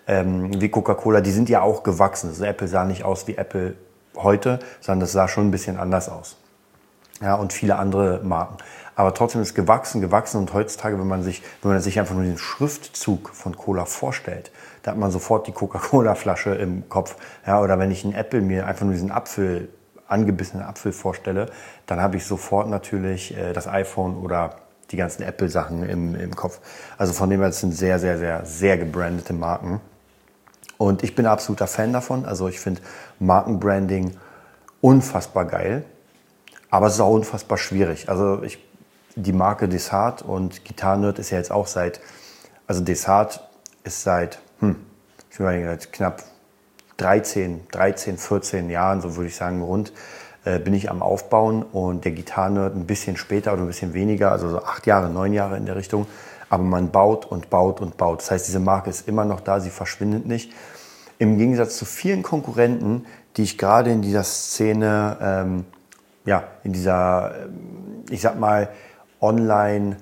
ähm, 0.06 0.58
wie 0.60 0.70
Coca-Cola, 0.70 1.20
die 1.20 1.30
sind 1.30 1.50
ja 1.50 1.60
auch 1.60 1.82
gewachsen. 1.82 2.30
Also 2.30 2.44
Apple 2.44 2.68
sah 2.68 2.84
nicht 2.84 3.04
aus 3.04 3.28
wie 3.28 3.36
Apple 3.36 3.74
heute, 4.16 4.60
sondern 4.80 5.00
das 5.00 5.12
sah 5.12 5.28
schon 5.28 5.48
ein 5.48 5.50
bisschen 5.50 5.76
anders 5.76 6.08
aus 6.08 6.38
ja, 7.20 7.34
und 7.34 7.52
viele 7.52 7.76
andere 7.76 8.20
Marken. 8.22 8.56
Aber 8.94 9.14
trotzdem 9.14 9.42
ist 9.42 9.54
gewachsen, 9.54 10.00
gewachsen 10.00 10.38
und 10.38 10.52
heutzutage, 10.52 10.98
wenn 10.98 11.06
man 11.06 11.22
sich, 11.22 11.42
wenn 11.62 11.72
man 11.72 11.80
sich 11.80 11.98
einfach 12.00 12.14
nur 12.14 12.24
den 12.24 12.38
Schriftzug 12.38 13.30
von 13.30 13.56
Cola 13.56 13.84
vorstellt, 13.84 14.50
da 14.82 14.92
hat 14.92 14.98
man 14.98 15.10
sofort 15.10 15.46
die 15.46 15.52
Coca-Cola-Flasche 15.52 16.50
im 16.54 16.88
Kopf. 16.88 17.16
Ja, 17.46 17.60
oder 17.60 17.78
wenn 17.78 17.90
ich 17.90 18.04
ein 18.04 18.14
Apple 18.14 18.40
mir 18.40 18.66
einfach 18.66 18.84
nur 18.84 18.94
diesen 18.94 19.12
Apfel 19.12 19.68
angebissenen 20.08 20.64
Apfel 20.64 20.92
vorstelle, 20.92 21.46
dann 21.86 22.00
habe 22.00 22.16
ich 22.16 22.24
sofort 22.24 22.68
natürlich 22.68 23.36
äh, 23.36 23.52
das 23.52 23.68
iPhone 23.68 24.16
oder 24.16 24.56
die 24.90 24.96
ganzen 24.96 25.22
Apple-Sachen 25.22 25.88
im, 25.88 26.14
im 26.14 26.34
Kopf. 26.34 26.60
Also 26.96 27.12
von 27.12 27.28
dem 27.28 27.40
her, 27.40 27.50
das 27.50 27.60
sind 27.60 27.72
sehr, 27.72 27.98
sehr, 27.98 28.18
sehr, 28.18 28.46
sehr 28.46 28.78
gebrandete 28.78 29.34
Marken. 29.34 29.80
Und 30.78 31.02
ich 31.02 31.14
bin 31.14 31.26
absoluter 31.26 31.66
Fan 31.66 31.92
davon. 31.92 32.24
Also 32.24 32.48
ich 32.48 32.58
finde 32.58 32.80
Markenbranding 33.18 34.16
unfassbar 34.80 35.44
geil. 35.44 35.84
Aber 36.70 36.86
es 36.86 36.94
ist 36.94 37.00
auch 37.00 37.12
unfassbar 37.12 37.58
schwierig. 37.58 38.08
Also 38.08 38.42
ich, 38.42 38.58
die 39.16 39.32
Marke 39.32 39.68
Desart 39.68 40.22
und 40.22 40.64
Guitar 40.64 40.96
Nerd 40.96 41.18
ist 41.18 41.30
ja 41.30 41.38
jetzt 41.38 41.50
auch 41.50 41.66
seit, 41.66 42.00
also 42.66 42.82
Desart 42.82 43.48
ist 43.84 44.02
seit, 44.02 44.40
hm, 44.60 44.76
ich 45.30 45.40
will 45.40 45.46
mal 45.46 45.78
knapp 45.92 46.22
13, 46.98 47.66
13, 47.70 48.18
14 48.18 48.70
Jahren, 48.70 49.00
so 49.00 49.16
würde 49.16 49.28
ich 49.28 49.36
sagen, 49.36 49.62
rund, 49.62 49.92
äh, 50.44 50.58
bin 50.58 50.74
ich 50.74 50.90
am 50.90 51.02
Aufbauen 51.02 51.62
und 51.62 52.04
der 52.04 52.12
Gitarrenerd 52.12 52.74
ein 52.74 52.86
bisschen 52.86 53.16
später 53.16 53.52
oder 53.52 53.62
ein 53.62 53.66
bisschen 53.66 53.94
weniger, 53.94 54.32
also 54.32 54.48
so 54.48 54.62
acht 54.62 54.86
Jahre, 54.86 55.08
neun 55.08 55.32
Jahre 55.32 55.56
in 55.56 55.66
der 55.66 55.76
Richtung. 55.76 56.06
Aber 56.50 56.64
man 56.64 56.90
baut 56.90 57.26
und 57.26 57.50
baut 57.50 57.80
und 57.80 57.96
baut. 57.96 58.20
Das 58.20 58.30
heißt, 58.30 58.48
diese 58.48 58.58
Marke 58.58 58.90
ist 58.90 59.06
immer 59.06 59.24
noch 59.24 59.40
da, 59.40 59.60
sie 59.60 59.70
verschwindet 59.70 60.26
nicht. 60.26 60.52
Im 61.18 61.36
Gegensatz 61.36 61.76
zu 61.76 61.84
vielen 61.84 62.22
Konkurrenten, 62.22 63.06
die 63.36 63.42
ich 63.42 63.58
gerade 63.58 63.90
in 63.90 64.02
dieser 64.02 64.24
Szene, 64.24 65.18
ähm, 65.20 65.64
ja, 66.28 66.44
in 66.62 66.72
dieser, 66.74 67.32
ähm, 67.44 68.04
ich 68.10 68.20
sag 68.20 68.38
mal, 68.38 68.68
Online- 69.20 69.96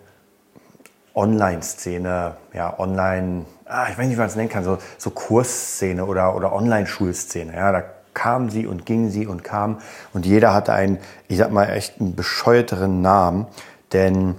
Online-Szene, 1.15 2.37
ja, 2.53 2.79
Online, 2.79 3.47
ah, 3.65 3.87
ich 3.91 3.97
weiß 3.97 4.07
nicht, 4.07 4.17
wie 4.17 4.19
man 4.19 4.27
es 4.27 4.37
nennen 4.37 4.51
kann, 4.51 4.65
so, 4.65 4.77
so 4.99 5.11
Kursszene 5.11 6.05
oder, 6.05 6.37
oder 6.37 6.53
Online-Schulszene. 6.53 7.55
Ja, 7.55 7.73
da 7.73 7.85
kamen 8.13 8.51
sie 8.51 8.67
und 8.67 8.85
gingen 8.85 9.11
sie 9.11 9.27
und 9.27 9.43
kamen 9.43 9.79
und 10.13 10.27
jeder 10.27 10.53
hatte 10.53 10.73
einen, 10.73 10.99
ich 11.29 11.39
sag 11.39 11.53
mal, 11.53 11.71
echt 11.71 12.01
einen 12.01 12.17
bescheuerteren 12.17 13.01
Namen, 13.01 13.47
denn 13.93 14.35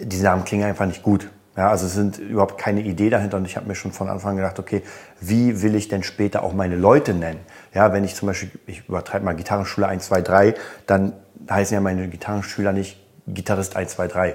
diese 0.00 0.24
Namen 0.24 0.44
klingen 0.44 0.64
einfach 0.64 0.86
nicht 0.86 1.02
gut. 1.02 1.28
Ja, 1.56 1.70
also 1.70 1.86
es 1.86 1.94
sind 1.94 2.18
überhaupt 2.18 2.58
keine 2.58 2.82
Idee 2.82 3.08
dahinter 3.08 3.38
und 3.38 3.46
ich 3.46 3.56
habe 3.56 3.66
mir 3.66 3.74
schon 3.74 3.92
von 3.92 4.10
Anfang 4.10 4.32
an 4.32 4.36
gedacht, 4.36 4.58
okay, 4.58 4.82
wie 5.20 5.62
will 5.62 5.74
ich 5.74 5.88
denn 5.88 6.02
später 6.02 6.42
auch 6.42 6.52
meine 6.52 6.76
Leute 6.76 7.14
nennen? 7.14 7.40
Ja, 7.72 7.92
wenn 7.94 8.04
ich 8.04 8.14
zum 8.14 8.28
Beispiel, 8.28 8.50
ich 8.66 8.86
übertreibe 8.88 9.24
mal 9.24 9.34
Gitarrenschule 9.34 9.88
1, 9.88 10.06
2, 10.06 10.20
3, 10.20 10.54
dann 10.86 11.14
heißen 11.50 11.74
ja 11.74 11.80
meine 11.80 12.08
Gitarrenschüler 12.08 12.72
nicht 12.72 12.98
Gitarrist 13.26 13.74
1, 13.74 13.92
2, 13.92 14.08
3. 14.08 14.34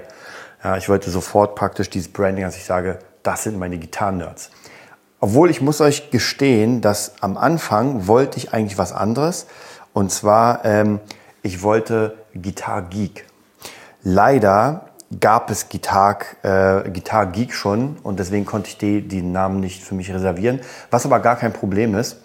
Ja, 0.64 0.76
ich 0.76 0.88
wollte 0.88 1.10
sofort 1.10 1.54
praktisch 1.54 1.90
dieses 1.90 2.12
Branding, 2.12 2.44
als 2.44 2.56
ich 2.56 2.64
sage, 2.64 2.98
das 3.22 3.44
sind 3.44 3.56
meine 3.56 3.78
Gitarren-Nerds. 3.78 4.50
Obwohl 5.20 5.50
ich 5.50 5.60
muss 5.60 5.80
euch 5.80 6.10
gestehen, 6.10 6.80
dass 6.80 7.14
am 7.20 7.36
Anfang 7.36 8.08
wollte 8.08 8.38
ich 8.38 8.52
eigentlich 8.52 8.78
was 8.78 8.92
anderes. 8.92 9.46
Und 9.92 10.10
zwar, 10.10 10.64
ähm, 10.64 10.98
ich 11.42 11.62
wollte 11.62 12.16
Guitar 12.34 12.82
Geek. 12.82 13.26
Leider 14.02 14.86
gab 15.20 15.50
es 15.50 15.68
Guitar, 15.68 16.18
äh, 16.42 16.90
Geek 16.90 17.52
schon 17.52 17.96
und 18.02 18.18
deswegen 18.18 18.46
konnte 18.46 18.68
ich 18.68 18.78
die, 18.78 19.06
die 19.06 19.22
Namen 19.22 19.60
nicht 19.60 19.82
für 19.82 19.94
mich 19.94 20.12
reservieren. 20.12 20.60
Was 20.90 21.04
aber 21.04 21.20
gar 21.20 21.36
kein 21.36 21.52
Problem 21.52 21.94
ist, 21.94 22.18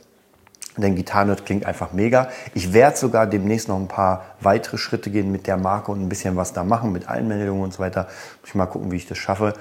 denn 0.78 0.96
Gitarrenerd 0.96 1.46
klingt 1.46 1.66
einfach 1.66 1.92
mega. 1.92 2.30
Ich 2.54 2.72
werde 2.72 2.98
sogar 2.98 3.26
demnächst 3.26 3.68
noch 3.68 3.78
ein 3.78 3.88
paar 3.88 4.26
weitere 4.42 4.78
Schritte 4.78 5.10
gehen 5.10 5.32
mit 5.32 5.48
der 5.48 5.58
Marke 5.58 5.92
und 5.92 6.02
ein 6.02 6.10
bisschen 6.10 6.36
was 6.36 6.54
da 6.54 6.64
machen 6.64 6.92
mit 6.92 7.10
Einmeldungen 7.10 7.64
und 7.64 7.74
so 7.74 7.80
weiter. 7.80 8.08
Muss 8.42 8.50
ich 8.50 8.56
mal 8.56 8.68
gucken, 8.68 8.92
wie 8.92 8.98
ich 8.98 9.08
das 9.08 9.18
schaffe. 9.18 9.54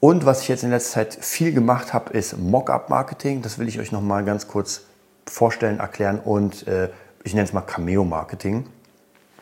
Und 0.00 0.24
was 0.24 0.42
ich 0.42 0.48
jetzt 0.48 0.62
in 0.62 0.70
letzter 0.70 1.00
Zeit 1.00 1.18
viel 1.20 1.52
gemacht 1.52 1.92
habe, 1.92 2.12
ist 2.12 2.38
Mockup-Marketing. 2.38 3.42
Das 3.42 3.58
will 3.58 3.68
ich 3.68 3.78
euch 3.78 3.92
noch 3.92 4.00
mal 4.00 4.24
ganz 4.24 4.48
kurz 4.48 4.82
vorstellen, 5.26 5.80
erklären 5.80 6.18
und 6.18 6.66
äh, 6.66 6.88
ich 7.24 7.34
nenne 7.34 7.44
es 7.44 7.52
mal 7.52 7.60
Cameo-Marketing. 7.60 8.66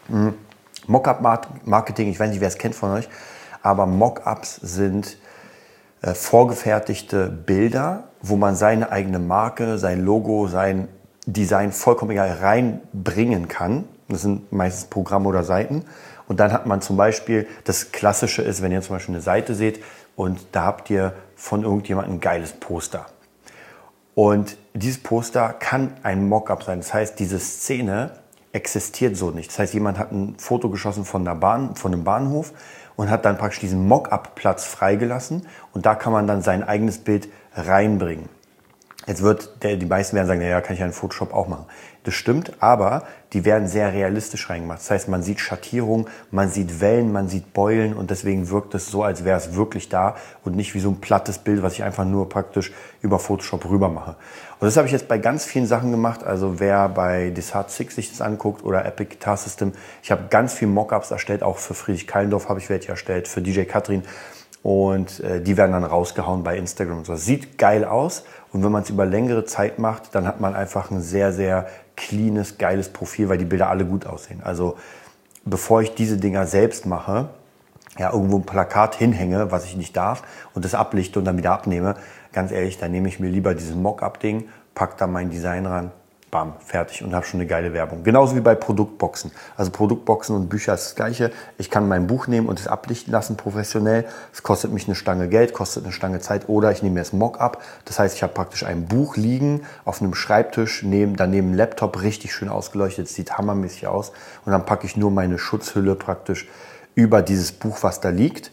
Mhm. 0.08 0.34
Mockup-Marketing, 0.86 2.08
ich 2.08 2.20
weiß 2.20 2.30
nicht, 2.30 2.40
wer 2.40 2.48
es 2.48 2.58
kennt 2.58 2.74
von 2.74 2.92
euch, 2.92 3.08
aber 3.62 3.86
Mockups 3.86 4.56
sind 4.56 5.18
äh, 6.02 6.14
vorgefertigte 6.14 7.28
Bilder, 7.28 8.04
wo 8.22 8.36
man 8.36 8.56
seine 8.56 8.92
eigene 8.92 9.18
Marke, 9.18 9.78
sein 9.78 10.04
Logo, 10.04 10.46
sein 10.46 10.88
Design 11.26 11.72
vollkommen 11.72 12.12
egal 12.12 12.38
reinbringen 12.40 13.48
kann. 13.48 13.84
Das 14.08 14.22
sind 14.22 14.52
meistens 14.52 14.84
Programme 14.84 15.28
oder 15.28 15.42
Seiten. 15.42 15.84
Und 16.28 16.38
dann 16.40 16.52
hat 16.52 16.66
man 16.66 16.80
zum 16.80 16.96
Beispiel, 16.96 17.46
das 17.64 17.92
Klassische 17.92 18.42
ist, 18.42 18.62
wenn 18.62 18.72
ihr 18.72 18.82
zum 18.82 18.96
Beispiel 18.96 19.14
eine 19.14 19.22
Seite 19.22 19.54
seht 19.54 19.82
und 20.14 20.46
da 20.52 20.64
habt 20.64 20.90
ihr 20.90 21.12
von 21.34 21.62
irgendjemandem 21.62 22.14
ein 22.14 22.20
geiles 22.20 22.52
Poster. 22.52 23.06
Und 24.14 24.56
dieses 24.74 25.02
Poster 25.02 25.52
kann 25.52 25.92
ein 26.02 26.28
Mockup 26.28 26.62
sein. 26.62 26.78
Das 26.78 26.94
heißt, 26.94 27.18
diese 27.18 27.38
Szene 27.38 28.12
existiert 28.56 29.16
so 29.16 29.30
nicht. 29.30 29.50
Das 29.50 29.58
heißt, 29.58 29.74
jemand 29.74 29.98
hat 29.98 30.10
ein 30.10 30.34
Foto 30.38 30.70
geschossen 30.70 31.04
von, 31.04 31.24
der 31.24 31.34
Bahn, 31.34 31.76
von 31.76 31.92
einem 31.92 32.04
Bahnhof 32.04 32.52
und 32.96 33.10
hat 33.10 33.24
dann 33.26 33.36
praktisch 33.36 33.60
diesen 33.60 33.86
Mock-up-Platz 33.86 34.64
freigelassen 34.64 35.46
und 35.72 35.86
da 35.86 35.94
kann 35.94 36.12
man 36.12 36.26
dann 36.26 36.40
sein 36.42 36.64
eigenes 36.64 36.98
Bild 36.98 37.28
reinbringen. 37.54 38.28
Jetzt 39.06 39.22
wird 39.22 39.62
der, 39.62 39.76
die 39.76 39.86
meisten 39.86 40.16
werden 40.16 40.26
sagen, 40.26 40.40
ja, 40.40 40.60
kann 40.60 40.74
ich 40.74 40.82
einen 40.82 40.92
Photoshop 40.92 41.32
auch 41.32 41.46
machen. 41.46 41.66
Das 42.02 42.14
stimmt, 42.14 42.54
aber 42.60 43.06
die 43.32 43.44
werden 43.44 43.68
sehr 43.68 43.92
realistisch 43.92 44.50
reingemacht. 44.50 44.80
Das 44.80 44.90
heißt, 44.90 45.08
man 45.08 45.22
sieht 45.22 45.38
Schattierung, 45.38 46.08
man 46.32 46.50
sieht 46.50 46.80
Wellen, 46.80 47.12
man 47.12 47.28
sieht 47.28 47.52
Beulen 47.52 47.94
und 47.94 48.10
deswegen 48.10 48.48
wirkt 48.50 48.74
es 48.74 48.90
so, 48.90 49.04
als 49.04 49.24
wäre 49.24 49.36
es 49.36 49.54
wirklich 49.54 49.88
da 49.88 50.16
und 50.44 50.56
nicht 50.56 50.74
wie 50.74 50.80
so 50.80 50.88
ein 50.88 51.00
plattes 51.00 51.38
Bild, 51.38 51.62
was 51.62 51.74
ich 51.74 51.84
einfach 51.84 52.04
nur 52.04 52.28
praktisch 52.28 52.72
über 53.00 53.18
Photoshop 53.20 53.68
rüber 53.68 53.88
mache. 53.88 54.16
Und 54.58 54.66
das 54.66 54.76
habe 54.78 54.86
ich 54.86 54.92
jetzt 54.92 55.08
bei 55.08 55.18
ganz 55.18 55.44
vielen 55.44 55.66
Sachen 55.66 55.90
gemacht. 55.90 56.24
Also 56.24 56.58
wer 56.60 56.88
bei 56.88 57.30
Desart 57.30 57.70
6 57.70 57.94
sich 57.94 58.10
das 58.10 58.22
anguckt 58.22 58.64
oder 58.64 58.86
Epic 58.86 59.10
Guitar 59.14 59.36
System, 59.36 59.72
ich 60.02 60.10
habe 60.10 60.24
ganz 60.30 60.54
viel 60.54 60.68
Mockups 60.68 61.10
erstellt, 61.10 61.42
auch 61.42 61.58
für 61.58 61.74
Friedrich 61.74 62.06
Kallendorf 62.06 62.48
habe 62.48 62.58
ich 62.58 62.70
welche 62.70 62.88
erstellt, 62.88 63.28
für 63.28 63.42
DJ 63.42 63.62
Katrin. 63.62 64.02
Und 64.62 65.20
äh, 65.20 65.40
die 65.42 65.56
werden 65.56 65.72
dann 65.72 65.84
rausgehauen 65.84 66.42
bei 66.42 66.56
Instagram. 66.56 67.04
So, 67.04 67.12
das 67.12 67.24
sieht 67.24 67.58
geil 67.58 67.84
aus. 67.84 68.24
Und 68.52 68.64
wenn 68.64 68.72
man 68.72 68.82
es 68.82 68.90
über 68.90 69.04
längere 69.04 69.44
Zeit 69.44 69.78
macht, 69.78 70.14
dann 70.14 70.26
hat 70.26 70.40
man 70.40 70.54
einfach 70.54 70.90
ein 70.90 71.02
sehr, 71.02 71.32
sehr 71.32 71.68
cleanes, 71.94 72.58
geiles 72.58 72.88
Profil, 72.88 73.28
weil 73.28 73.38
die 73.38 73.44
Bilder 73.44 73.68
alle 73.68 73.84
gut 73.84 74.06
aussehen. 74.06 74.40
Also 74.42 74.76
bevor 75.44 75.82
ich 75.82 75.94
diese 75.94 76.16
Dinger 76.16 76.46
selbst 76.46 76.86
mache, 76.86 77.28
ja, 77.98 78.12
irgendwo 78.12 78.38
ein 78.38 78.44
Plakat 78.44 78.94
hinhänge, 78.94 79.50
was 79.50 79.64
ich 79.64 79.76
nicht 79.76 79.96
darf, 79.96 80.22
und 80.54 80.64
das 80.64 80.74
ablichte 80.74 81.18
und 81.18 81.24
dann 81.24 81.38
wieder 81.38 81.52
abnehme, 81.52 81.94
ganz 82.36 82.52
ehrlich, 82.52 82.76
dann 82.76 82.92
nehme 82.92 83.08
ich 83.08 83.18
mir 83.18 83.30
lieber 83.30 83.54
dieses 83.54 83.74
Mock-up-Ding, 83.74 84.48
pack 84.74 84.98
da 84.98 85.06
mein 85.06 85.30
Design 85.30 85.64
ran, 85.64 85.90
bam, 86.30 86.52
fertig 86.58 87.02
und 87.02 87.14
habe 87.14 87.24
schon 87.24 87.40
eine 87.40 87.46
geile 87.48 87.72
Werbung. 87.72 88.04
Genauso 88.04 88.36
wie 88.36 88.42
bei 88.42 88.54
Produktboxen. 88.54 89.30
Also 89.56 89.70
Produktboxen 89.70 90.36
und 90.36 90.50
Bücher 90.50 90.74
ist 90.74 90.84
das 90.84 90.94
gleiche. 90.96 91.32
Ich 91.56 91.70
kann 91.70 91.88
mein 91.88 92.06
Buch 92.06 92.26
nehmen 92.26 92.46
und 92.46 92.60
es 92.60 92.68
ablichten 92.68 93.10
lassen 93.10 93.38
professionell. 93.38 94.04
Es 94.34 94.42
kostet 94.42 94.70
mich 94.70 94.86
eine 94.86 94.94
Stange 94.94 95.30
Geld, 95.30 95.54
kostet 95.54 95.84
eine 95.84 95.94
Stange 95.94 96.20
Zeit 96.20 96.46
oder 96.50 96.70
ich 96.72 96.82
nehme 96.82 96.96
mir 96.96 97.00
das 97.00 97.14
Mock-up. 97.14 97.62
Das 97.86 97.98
heißt, 97.98 98.14
ich 98.14 98.22
habe 98.22 98.34
praktisch 98.34 98.64
ein 98.64 98.84
Buch 98.84 99.16
liegen 99.16 99.62
auf 99.86 100.02
einem 100.02 100.14
Schreibtisch, 100.14 100.82
neben, 100.82 101.16
daneben 101.16 101.52
ein 101.52 101.54
Laptop, 101.54 102.02
richtig 102.02 102.34
schön 102.34 102.50
ausgeleuchtet, 102.50 103.08
sieht 103.08 103.38
hammermäßig 103.38 103.86
aus. 103.86 104.12
Und 104.44 104.52
dann 104.52 104.66
packe 104.66 104.84
ich 104.84 104.98
nur 104.98 105.10
meine 105.10 105.38
Schutzhülle 105.38 105.94
praktisch 105.94 106.48
über 106.94 107.22
dieses 107.22 107.52
Buch, 107.52 107.78
was 107.80 108.02
da 108.02 108.10
liegt. 108.10 108.50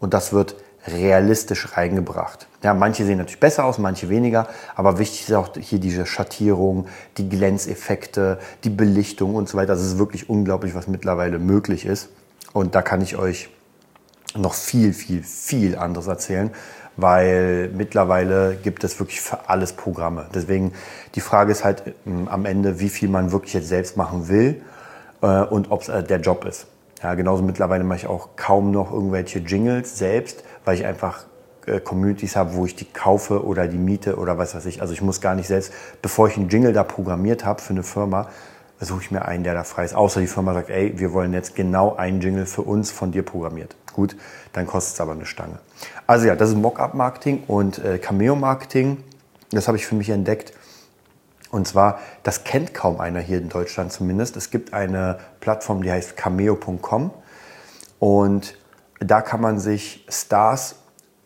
Und 0.00 0.14
das 0.14 0.32
wird 0.32 0.54
realistisch 0.92 1.76
reingebracht. 1.76 2.46
Ja, 2.62 2.74
manche 2.74 3.04
sehen 3.04 3.18
natürlich 3.18 3.40
besser 3.40 3.64
aus, 3.64 3.78
manche 3.78 4.08
weniger, 4.08 4.48
aber 4.74 4.98
wichtig 4.98 5.28
ist 5.28 5.34
auch 5.34 5.50
hier 5.58 5.78
diese 5.78 6.06
Schattierung, 6.06 6.86
die 7.16 7.28
Glänzeffekte, 7.28 8.38
die 8.64 8.70
Belichtung 8.70 9.34
und 9.34 9.48
so 9.48 9.56
weiter. 9.56 9.74
Das 9.74 9.82
ist 9.82 9.98
wirklich 9.98 10.28
unglaublich, 10.28 10.74
was 10.74 10.88
mittlerweile 10.88 11.38
möglich 11.38 11.86
ist. 11.86 12.08
Und 12.52 12.74
da 12.74 12.82
kann 12.82 13.00
ich 13.00 13.16
euch 13.16 13.48
noch 14.36 14.54
viel, 14.54 14.92
viel, 14.92 15.22
viel 15.22 15.76
anderes 15.76 16.06
erzählen, 16.06 16.50
weil 16.96 17.70
mittlerweile 17.74 18.56
gibt 18.56 18.84
es 18.84 18.98
wirklich 18.98 19.20
für 19.20 19.48
alles 19.48 19.72
Programme. 19.72 20.26
Deswegen 20.34 20.72
die 21.14 21.20
Frage 21.20 21.52
ist 21.52 21.64
halt 21.64 21.82
ähm, 22.06 22.28
am 22.28 22.44
Ende, 22.44 22.80
wie 22.80 22.88
viel 22.88 23.08
man 23.08 23.32
wirklich 23.32 23.54
jetzt 23.54 23.68
selbst 23.68 23.96
machen 23.96 24.28
will 24.28 24.62
äh, 25.22 25.42
und 25.42 25.70
ob 25.70 25.82
es 25.82 25.88
äh, 25.88 26.02
der 26.02 26.20
Job 26.20 26.44
ist. 26.44 26.66
Ja, 27.02 27.14
genauso 27.14 27.44
mittlerweile 27.44 27.84
mache 27.84 27.98
ich 27.98 28.06
auch 28.08 28.30
kaum 28.34 28.72
noch 28.72 28.92
irgendwelche 28.92 29.38
Jingles 29.38 29.96
selbst, 29.96 30.42
weil 30.68 30.74
ich 30.74 30.84
einfach 30.84 31.24
äh, 31.64 31.80
Communities 31.80 32.36
habe, 32.36 32.52
wo 32.52 32.66
ich 32.66 32.76
die 32.76 32.84
kaufe 32.84 33.42
oder 33.42 33.66
die 33.66 33.78
miete 33.78 34.16
oder 34.16 34.36
was 34.36 34.54
weiß 34.54 34.66
ich. 34.66 34.82
Also 34.82 34.92
ich 34.92 35.00
muss 35.00 35.22
gar 35.22 35.34
nicht 35.34 35.46
selbst, 35.46 35.72
bevor 36.02 36.28
ich 36.28 36.36
einen 36.36 36.50
Jingle 36.50 36.74
da 36.74 36.84
programmiert 36.84 37.46
habe 37.46 37.62
für 37.62 37.70
eine 37.70 37.82
Firma, 37.82 38.28
suche 38.78 39.00
ich 39.00 39.10
mir 39.10 39.24
einen, 39.24 39.44
der 39.44 39.54
da 39.54 39.64
frei 39.64 39.86
ist. 39.86 39.94
Außer 39.94 40.20
die 40.20 40.26
Firma 40.26 40.52
sagt, 40.52 40.68
ey, 40.68 40.92
wir 41.00 41.14
wollen 41.14 41.32
jetzt 41.32 41.56
genau 41.56 41.96
einen 41.96 42.20
Jingle 42.20 42.44
für 42.44 42.60
uns 42.60 42.90
von 42.90 43.12
dir 43.12 43.22
programmiert. 43.22 43.76
Gut, 43.94 44.14
dann 44.52 44.66
kostet 44.66 44.96
es 44.96 45.00
aber 45.00 45.12
eine 45.12 45.24
Stange. 45.24 45.58
Also 46.06 46.26
ja, 46.26 46.36
das 46.36 46.50
ist 46.50 46.56
Mockup-Marketing 46.56 47.44
und 47.46 47.82
äh, 47.82 47.96
Cameo-Marketing. 47.96 49.02
Das 49.52 49.68
habe 49.68 49.78
ich 49.78 49.86
für 49.86 49.94
mich 49.94 50.10
entdeckt. 50.10 50.52
Und 51.50 51.66
zwar, 51.66 51.98
das 52.24 52.44
kennt 52.44 52.74
kaum 52.74 53.00
einer 53.00 53.20
hier 53.20 53.38
in 53.38 53.48
Deutschland 53.48 53.90
zumindest. 53.90 54.36
Es 54.36 54.50
gibt 54.50 54.74
eine 54.74 55.18
Plattform, 55.40 55.82
die 55.82 55.90
heißt 55.90 56.14
cameo.com 56.18 57.10
und 58.00 58.58
da 59.00 59.20
kann 59.20 59.40
man 59.40 59.58
sich 59.58 60.04
Stars 60.08 60.76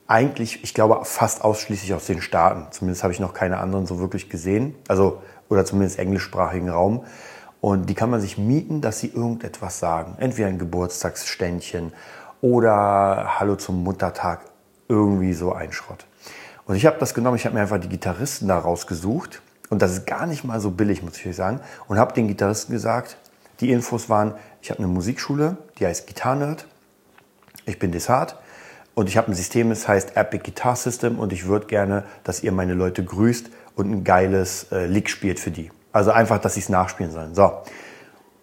eigentlich, 0.06 0.62
ich 0.62 0.74
glaube, 0.74 1.04
fast 1.04 1.42
ausschließlich 1.42 1.94
aus 1.94 2.06
den 2.06 2.20
Staaten, 2.20 2.66
zumindest 2.70 3.02
habe 3.02 3.12
ich 3.12 3.20
noch 3.20 3.34
keine 3.34 3.58
anderen 3.58 3.86
so 3.86 3.98
wirklich 3.98 4.28
gesehen, 4.28 4.74
also 4.88 5.22
oder 5.48 5.64
zumindest 5.64 5.98
englischsprachigen 5.98 6.68
Raum. 6.68 7.04
Und 7.60 7.88
die 7.88 7.94
kann 7.94 8.10
man 8.10 8.20
sich 8.20 8.38
mieten, 8.38 8.80
dass 8.80 8.98
sie 8.98 9.08
irgendetwas 9.08 9.78
sagen. 9.78 10.16
Entweder 10.18 10.48
ein 10.48 10.58
Geburtstagsständchen 10.58 11.92
oder 12.40 13.38
Hallo 13.38 13.54
zum 13.56 13.84
Muttertag, 13.84 14.40
irgendwie 14.88 15.32
so 15.32 15.52
ein 15.52 15.72
Schrott. 15.72 16.04
Und 16.66 16.74
ich 16.74 16.86
habe 16.86 16.98
das 16.98 17.14
genommen, 17.14 17.36
ich 17.36 17.44
habe 17.44 17.54
mir 17.54 17.62
einfach 17.62 17.78
die 17.78 17.88
Gitarristen 17.88 18.48
da 18.48 18.58
rausgesucht. 18.58 19.42
Und 19.70 19.80
das 19.80 19.92
ist 19.92 20.06
gar 20.06 20.26
nicht 20.26 20.44
mal 20.44 20.60
so 20.60 20.70
billig, 20.70 21.02
muss 21.02 21.16
ich 21.16 21.26
euch 21.26 21.36
sagen. 21.36 21.60
Und 21.88 21.98
habe 21.98 22.12
den 22.12 22.28
Gitarristen 22.28 22.72
gesagt, 22.72 23.16
die 23.60 23.70
Infos 23.70 24.10
waren, 24.10 24.34
ich 24.60 24.70
habe 24.70 24.78
eine 24.78 24.88
Musikschule, 24.88 25.56
die 25.78 25.86
heißt 25.86 26.06
Guitar 26.06 26.34
Nerd. 26.34 26.66
Ich 27.64 27.78
bin 27.78 27.92
Desart 27.92 28.36
und 28.94 29.08
ich 29.08 29.16
habe 29.16 29.30
ein 29.30 29.34
System, 29.34 29.70
das 29.70 29.88
heißt 29.88 30.16
Epic 30.16 30.42
Guitar 30.44 30.76
System 30.76 31.18
und 31.18 31.32
ich 31.32 31.46
würde 31.46 31.66
gerne, 31.66 32.04
dass 32.24 32.42
ihr 32.42 32.52
meine 32.52 32.74
Leute 32.74 33.04
grüßt 33.04 33.50
und 33.76 33.90
ein 33.90 34.04
geiles 34.04 34.66
äh, 34.72 34.86
Lick 34.86 35.08
spielt 35.08 35.40
für 35.40 35.50
die. 35.50 35.70
Also 35.92 36.10
einfach, 36.10 36.38
dass 36.38 36.54
sie 36.54 36.60
es 36.60 36.68
nachspielen 36.68 37.12
sollen. 37.12 37.34
So. 37.34 37.52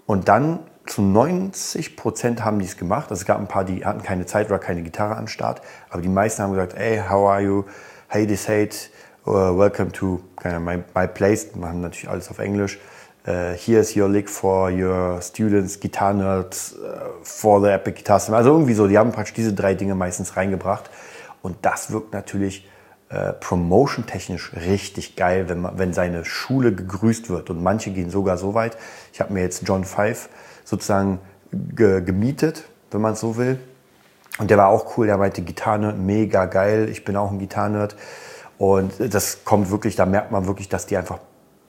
Und 0.05 0.27
dann 0.27 0.59
zu 0.85 1.01
90 1.01 1.95
Prozent 1.95 2.43
haben 2.43 2.59
die 2.59 2.65
es 2.65 2.77
gemacht. 2.77 3.11
Also 3.11 3.21
es 3.21 3.25
gab 3.25 3.39
ein 3.39 3.47
paar, 3.47 3.63
die 3.63 3.85
hatten 3.85 4.01
keine 4.01 4.25
Zeit 4.25 4.47
oder 4.47 4.59
keine 4.59 4.81
Gitarre 4.81 5.15
an 5.15 5.27
Start. 5.27 5.61
Aber 5.89 6.01
die 6.01 6.09
meisten 6.09 6.41
haben 6.41 6.51
gesagt, 6.51 6.75
hey, 6.75 7.01
how 7.07 7.29
are 7.29 7.41
you? 7.41 7.65
Hey, 8.07 8.25
this 8.25 8.47
hate. 8.47 8.89
Uh, 9.27 9.55
welcome 9.55 9.91
to 9.91 10.21
my, 10.43 10.79
my 10.95 11.07
place. 11.07 11.51
Die 11.51 11.59
machen 11.59 11.81
natürlich 11.81 12.09
alles 12.09 12.29
auf 12.29 12.39
Englisch. 12.39 12.79
Uh, 13.27 13.53
here's 13.53 13.95
your 13.95 14.07
lick 14.07 14.29
for 14.29 14.71
your 14.71 15.21
students, 15.21 15.79
Guitar 15.79 16.13
Nerds, 16.13 16.73
uh, 16.79 17.21
for 17.21 17.61
the 17.61 17.67
Epic 17.73 17.97
Guitar 17.97 18.19
System. 18.19 18.35
Also 18.35 18.51
irgendwie 18.51 18.73
so, 18.73 18.87
die 18.87 18.97
haben 18.97 19.11
praktisch 19.11 19.33
diese 19.33 19.53
drei 19.53 19.75
Dinge 19.75 19.93
meistens 19.93 20.37
reingebracht. 20.37 20.89
Und 21.41 21.57
das 21.61 21.91
wirkt 21.91 22.13
natürlich 22.13 22.67
äh, 23.09 23.33
promotion-technisch 23.33 24.53
richtig 24.55 25.15
geil, 25.15 25.49
wenn, 25.49 25.61
man, 25.61 25.77
wenn 25.77 25.93
seine 25.93 26.23
Schule 26.25 26.73
gegrüßt 26.73 27.29
wird. 27.29 27.49
Und 27.49 27.61
manche 27.61 27.91
gehen 27.91 28.09
sogar 28.09 28.37
so 28.37 28.53
weit. 28.53 28.77
Ich 29.13 29.19
habe 29.19 29.33
mir 29.33 29.41
jetzt 29.41 29.67
John 29.67 29.83
Five 29.83 30.29
sozusagen 30.63 31.19
ge 31.51 32.01
gemietet, 32.01 32.63
wenn 32.91 33.01
man 33.01 33.13
es 33.13 33.19
so 33.19 33.35
will. 33.35 33.59
Und 34.37 34.49
der 34.49 34.57
war 34.57 34.67
auch 34.67 34.97
cool, 34.97 35.07
der 35.07 35.17
meinte 35.17 35.41
Gitarre, 35.41 35.93
mega 35.93 36.45
geil, 36.45 36.87
ich 36.89 37.03
bin 37.03 37.17
auch 37.17 37.31
ein 37.31 37.39
Gitarrenerd. 37.39 37.95
Und 38.57 38.93
das 39.13 39.43
kommt 39.43 39.71
wirklich, 39.71 39.95
da 39.95 40.05
merkt 40.05 40.31
man 40.31 40.47
wirklich, 40.47 40.69
dass 40.69 40.85
die 40.85 40.95
einfach 40.95 41.19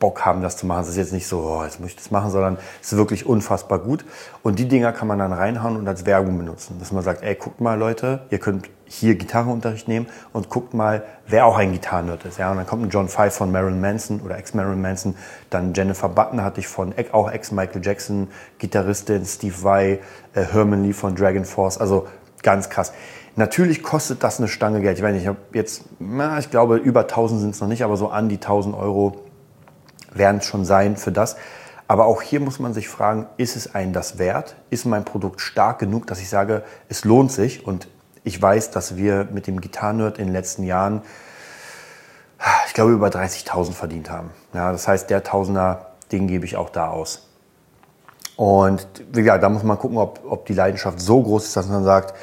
Bock 0.00 0.24
haben, 0.24 0.40
das 0.42 0.56
zu 0.56 0.66
machen. 0.66 0.80
Es 0.80 0.88
ist 0.88 0.96
jetzt 0.96 1.12
nicht 1.12 1.28
so, 1.28 1.40
oh, 1.40 1.62
jetzt 1.62 1.78
muss 1.78 1.90
ich 1.90 1.96
das 1.96 2.10
machen, 2.10 2.30
sondern 2.30 2.56
es 2.80 2.90
ist 2.90 2.98
wirklich 2.98 3.26
unfassbar 3.26 3.78
gut. 3.78 4.04
Und 4.42 4.58
die 4.58 4.66
Dinger 4.66 4.92
kann 4.92 5.06
man 5.06 5.18
dann 5.18 5.32
reinhauen 5.32 5.76
und 5.76 5.86
als 5.86 6.06
Werbung 6.06 6.38
benutzen. 6.38 6.78
Dass 6.80 6.90
man 6.90 7.04
sagt, 7.04 7.22
ey, 7.22 7.34
guckt 7.34 7.60
mal 7.60 7.78
Leute, 7.78 8.22
ihr 8.30 8.38
könnt 8.38 8.70
hier 8.86 9.14
Gitarrenunterricht 9.14 9.86
nehmen 9.88 10.06
und 10.32 10.48
guckt 10.48 10.72
mal, 10.72 11.04
wer 11.28 11.44
auch 11.44 11.58
ein 11.58 11.72
Gitarrenhirt 11.72 12.24
ist. 12.24 12.38
Ja, 12.38 12.50
und 12.50 12.56
dann 12.56 12.66
kommt 12.66 12.82
ein 12.82 12.88
John 12.88 13.08
Five 13.08 13.34
von 13.34 13.52
Marilyn 13.52 13.80
Manson 13.80 14.20
oder 14.22 14.38
ex-Marilyn 14.38 14.80
Manson. 14.80 15.16
Dann 15.50 15.74
Jennifer 15.74 16.08
Button 16.08 16.42
hatte 16.42 16.60
ich 16.60 16.66
von 16.66 16.94
auch 17.12 17.30
ex-Michael 17.30 17.84
Jackson, 17.84 18.28
Gitarristin, 18.58 19.24
Steve 19.26 19.62
Vai, 19.62 20.00
äh, 20.34 20.44
Herman 20.50 20.82
Lee 20.82 20.94
von 20.94 21.14
Dragon 21.14 21.44
Force. 21.44 21.76
Also 21.76 22.08
ganz 22.42 22.70
krass. 22.70 22.94
Natürlich 23.36 23.82
kostet 23.82 24.24
das 24.24 24.38
eine 24.38 24.48
Stange 24.48 24.80
Geld. 24.80 24.96
Ich 24.96 25.04
weiß 25.04 25.12
nicht, 25.12 25.22
ich 25.22 25.28
habe 25.28 25.38
jetzt, 25.52 25.84
na, 25.98 26.38
ich 26.38 26.50
glaube, 26.50 26.76
über 26.76 27.02
1000 27.02 27.40
sind 27.40 27.50
es 27.50 27.60
noch 27.60 27.68
nicht, 27.68 27.84
aber 27.84 27.98
so 27.98 28.08
an 28.08 28.30
die 28.30 28.36
1000 28.36 28.74
Euro 28.74 29.29
werden 30.12 30.38
es 30.38 30.46
schon 30.46 30.64
sein 30.64 30.96
für 30.96 31.12
das. 31.12 31.36
Aber 31.88 32.06
auch 32.06 32.22
hier 32.22 32.40
muss 32.40 32.60
man 32.60 32.72
sich 32.72 32.88
fragen, 32.88 33.26
ist 33.36 33.56
es 33.56 33.74
einen 33.74 33.92
das 33.92 34.18
wert? 34.18 34.54
Ist 34.70 34.86
mein 34.86 35.04
Produkt 35.04 35.40
stark 35.40 35.80
genug, 35.80 36.06
dass 36.06 36.20
ich 36.20 36.28
sage, 36.28 36.62
es 36.88 37.04
lohnt 37.04 37.32
sich? 37.32 37.66
Und 37.66 37.88
ich 38.22 38.40
weiß, 38.40 38.70
dass 38.70 38.96
wir 38.96 39.26
mit 39.32 39.46
dem 39.46 39.60
Gitarrenerd 39.60 40.18
in 40.18 40.26
den 40.26 40.32
letzten 40.32 40.62
Jahren, 40.62 41.02
ich 42.68 42.74
glaube, 42.74 42.92
über 42.92 43.08
30.000 43.08 43.72
verdient 43.72 44.10
haben. 44.10 44.30
Ja, 44.54 44.72
das 44.72 44.86
heißt, 44.86 45.10
der 45.10 45.24
Tausender, 45.24 45.86
den 46.12 46.28
gebe 46.28 46.44
ich 46.44 46.56
auch 46.56 46.70
da 46.70 46.90
aus. 46.90 47.26
Und 48.36 48.86
gesagt, 49.12 49.42
da 49.42 49.48
muss 49.48 49.64
man 49.64 49.78
gucken, 49.78 49.98
ob, 49.98 50.20
ob 50.24 50.46
die 50.46 50.54
Leidenschaft 50.54 51.00
so 51.00 51.22
groß 51.22 51.44
ist, 51.44 51.56
dass 51.56 51.68
man 51.68 51.84
sagt, 51.84 52.14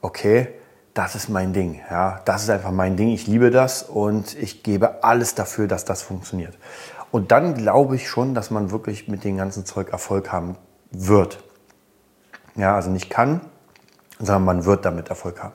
okay, 0.00 0.48
das 0.94 1.14
ist 1.14 1.28
mein 1.28 1.52
Ding. 1.52 1.80
Ja, 1.90 2.20
das 2.24 2.42
ist 2.42 2.50
einfach 2.50 2.72
mein 2.72 2.96
Ding. 2.96 3.10
Ich 3.10 3.26
liebe 3.26 3.50
das 3.50 3.82
und 3.82 4.34
ich 4.36 4.62
gebe 4.62 5.04
alles 5.04 5.34
dafür, 5.34 5.68
dass 5.68 5.84
das 5.84 6.02
funktioniert. 6.02 6.58
Und 7.12 7.30
dann 7.30 7.54
glaube 7.54 7.94
ich 7.94 8.08
schon, 8.08 8.34
dass 8.34 8.50
man 8.50 8.70
wirklich 8.70 9.06
mit 9.06 9.22
dem 9.22 9.36
ganzen 9.36 9.66
Zeug 9.66 9.90
Erfolg 9.90 10.32
haben 10.32 10.56
wird. 10.90 11.44
Ja, 12.56 12.74
also 12.74 12.90
nicht 12.90 13.10
kann, 13.10 13.42
sondern 14.18 14.44
man 14.44 14.64
wird 14.64 14.84
damit 14.84 15.10
Erfolg 15.10 15.42
haben. 15.42 15.52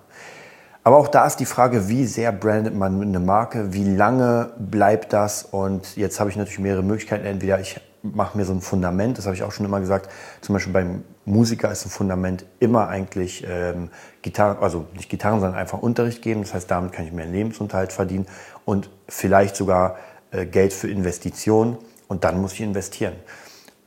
Aber 0.84 0.98
auch 0.98 1.08
da 1.08 1.26
ist 1.26 1.38
die 1.38 1.46
Frage, 1.46 1.90
wie 1.90 2.06
sehr 2.06 2.32
brandet 2.32 2.76
man 2.76 3.02
eine 3.02 3.20
Marke, 3.20 3.74
wie 3.74 3.84
lange 3.84 4.52
bleibt 4.58 5.12
das? 5.12 5.44
Und 5.44 5.98
jetzt 5.98 6.20
habe 6.20 6.30
ich 6.30 6.38
natürlich 6.38 6.60
mehrere 6.60 6.84
Möglichkeiten. 6.84 7.26
Entweder 7.26 7.60
ich 7.60 7.82
mache 8.04 8.38
mir 8.38 8.46
so 8.46 8.54
ein 8.54 8.62
Fundament, 8.62 9.18
das 9.18 9.26
habe 9.26 9.36
ich 9.36 9.44
auch 9.44 9.52
schon 9.52 9.66
immer 9.66 9.80
gesagt. 9.80 10.10
Zum 10.42 10.54
Beispiel 10.54 10.72
beim 10.72 11.04
Musiker 11.26 11.72
ist 11.72 11.86
ein 11.86 11.90
Fundament 11.90 12.46
immer 12.60 12.88
eigentlich 12.88 13.46
ähm, 13.50 13.90
Gitarre, 14.22 14.62
also 14.62 14.86
nicht 14.94 15.10
Gitarren, 15.10 15.42
sondern 15.42 15.60
einfach 15.60 15.80
Unterricht 15.80 16.22
geben. 16.22 16.44
Das 16.44 16.54
heißt, 16.54 16.70
damit 16.70 16.94
kann 16.94 17.06
ich 17.06 17.12
einen 17.12 17.34
Lebensunterhalt 17.34 17.92
verdienen 17.92 18.28
und 18.64 18.90
vielleicht 19.10 19.56
sogar 19.56 19.98
Geld 20.32 20.74
für 20.74 20.90
Investitionen 20.90 21.78
und 22.08 22.24
dann 22.24 22.42
muss 22.42 22.54
ich 22.54 22.62
investieren. 22.62 23.14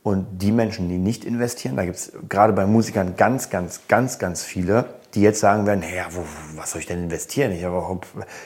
Und 0.03 0.39
die 0.39 0.51
Menschen, 0.51 0.89
die 0.89 0.97
nicht 0.97 1.25
investieren, 1.25 1.75
da 1.75 1.85
gibt 1.85 1.97
es 1.97 2.11
gerade 2.27 2.53
bei 2.53 2.65
Musikern 2.65 3.15
ganz, 3.15 3.51
ganz, 3.51 3.81
ganz, 3.87 4.17
ganz 4.17 4.43
viele, 4.43 4.85
die 5.13 5.21
jetzt 5.21 5.39
sagen 5.39 5.67
werden, 5.67 5.81
naja, 5.81 6.07
wo, 6.11 6.23
was 6.55 6.71
soll 6.71 6.81
ich 6.81 6.87
denn 6.87 7.03
investieren? 7.03 7.51
Ich, 7.51 7.63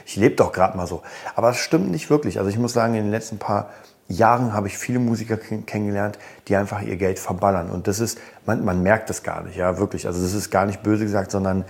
ich 0.06 0.16
lebe 0.18 0.36
doch 0.36 0.52
gerade 0.52 0.76
mal 0.76 0.88
so. 0.88 1.02
Aber 1.34 1.50
das 1.50 1.58
stimmt 1.58 1.92
nicht 1.92 2.10
wirklich. 2.10 2.40
Also 2.40 2.50
ich 2.50 2.58
muss 2.58 2.74
sagen, 2.74 2.96
in 2.96 3.04
den 3.04 3.12
letzten 3.12 3.38
paar 3.38 3.70
Jahren 4.08 4.54
habe 4.54 4.68
ich 4.68 4.78
viele 4.78 5.00
Musiker 5.00 5.38
kennengelernt, 5.38 6.20
die 6.48 6.56
einfach 6.58 6.82
ihr 6.82 6.98
Geld 6.98 7.20
verballern. 7.20 7.70
Und 7.70 7.88
das 7.88 8.00
ist, 8.00 8.20
man, 8.46 8.66
man 8.66 8.84
merkt 8.84 9.10
das 9.10 9.24
gar 9.24 9.44
nicht, 9.44 9.56
ja, 9.56 9.78
wirklich. 9.78 10.08
Also 10.08 10.22
das 10.22 10.34
ist 10.34 10.52
gar 10.52 10.66
nicht 10.66 10.84
böse 10.84 11.06
gesagt, 11.06 11.32
sondern 11.32 11.64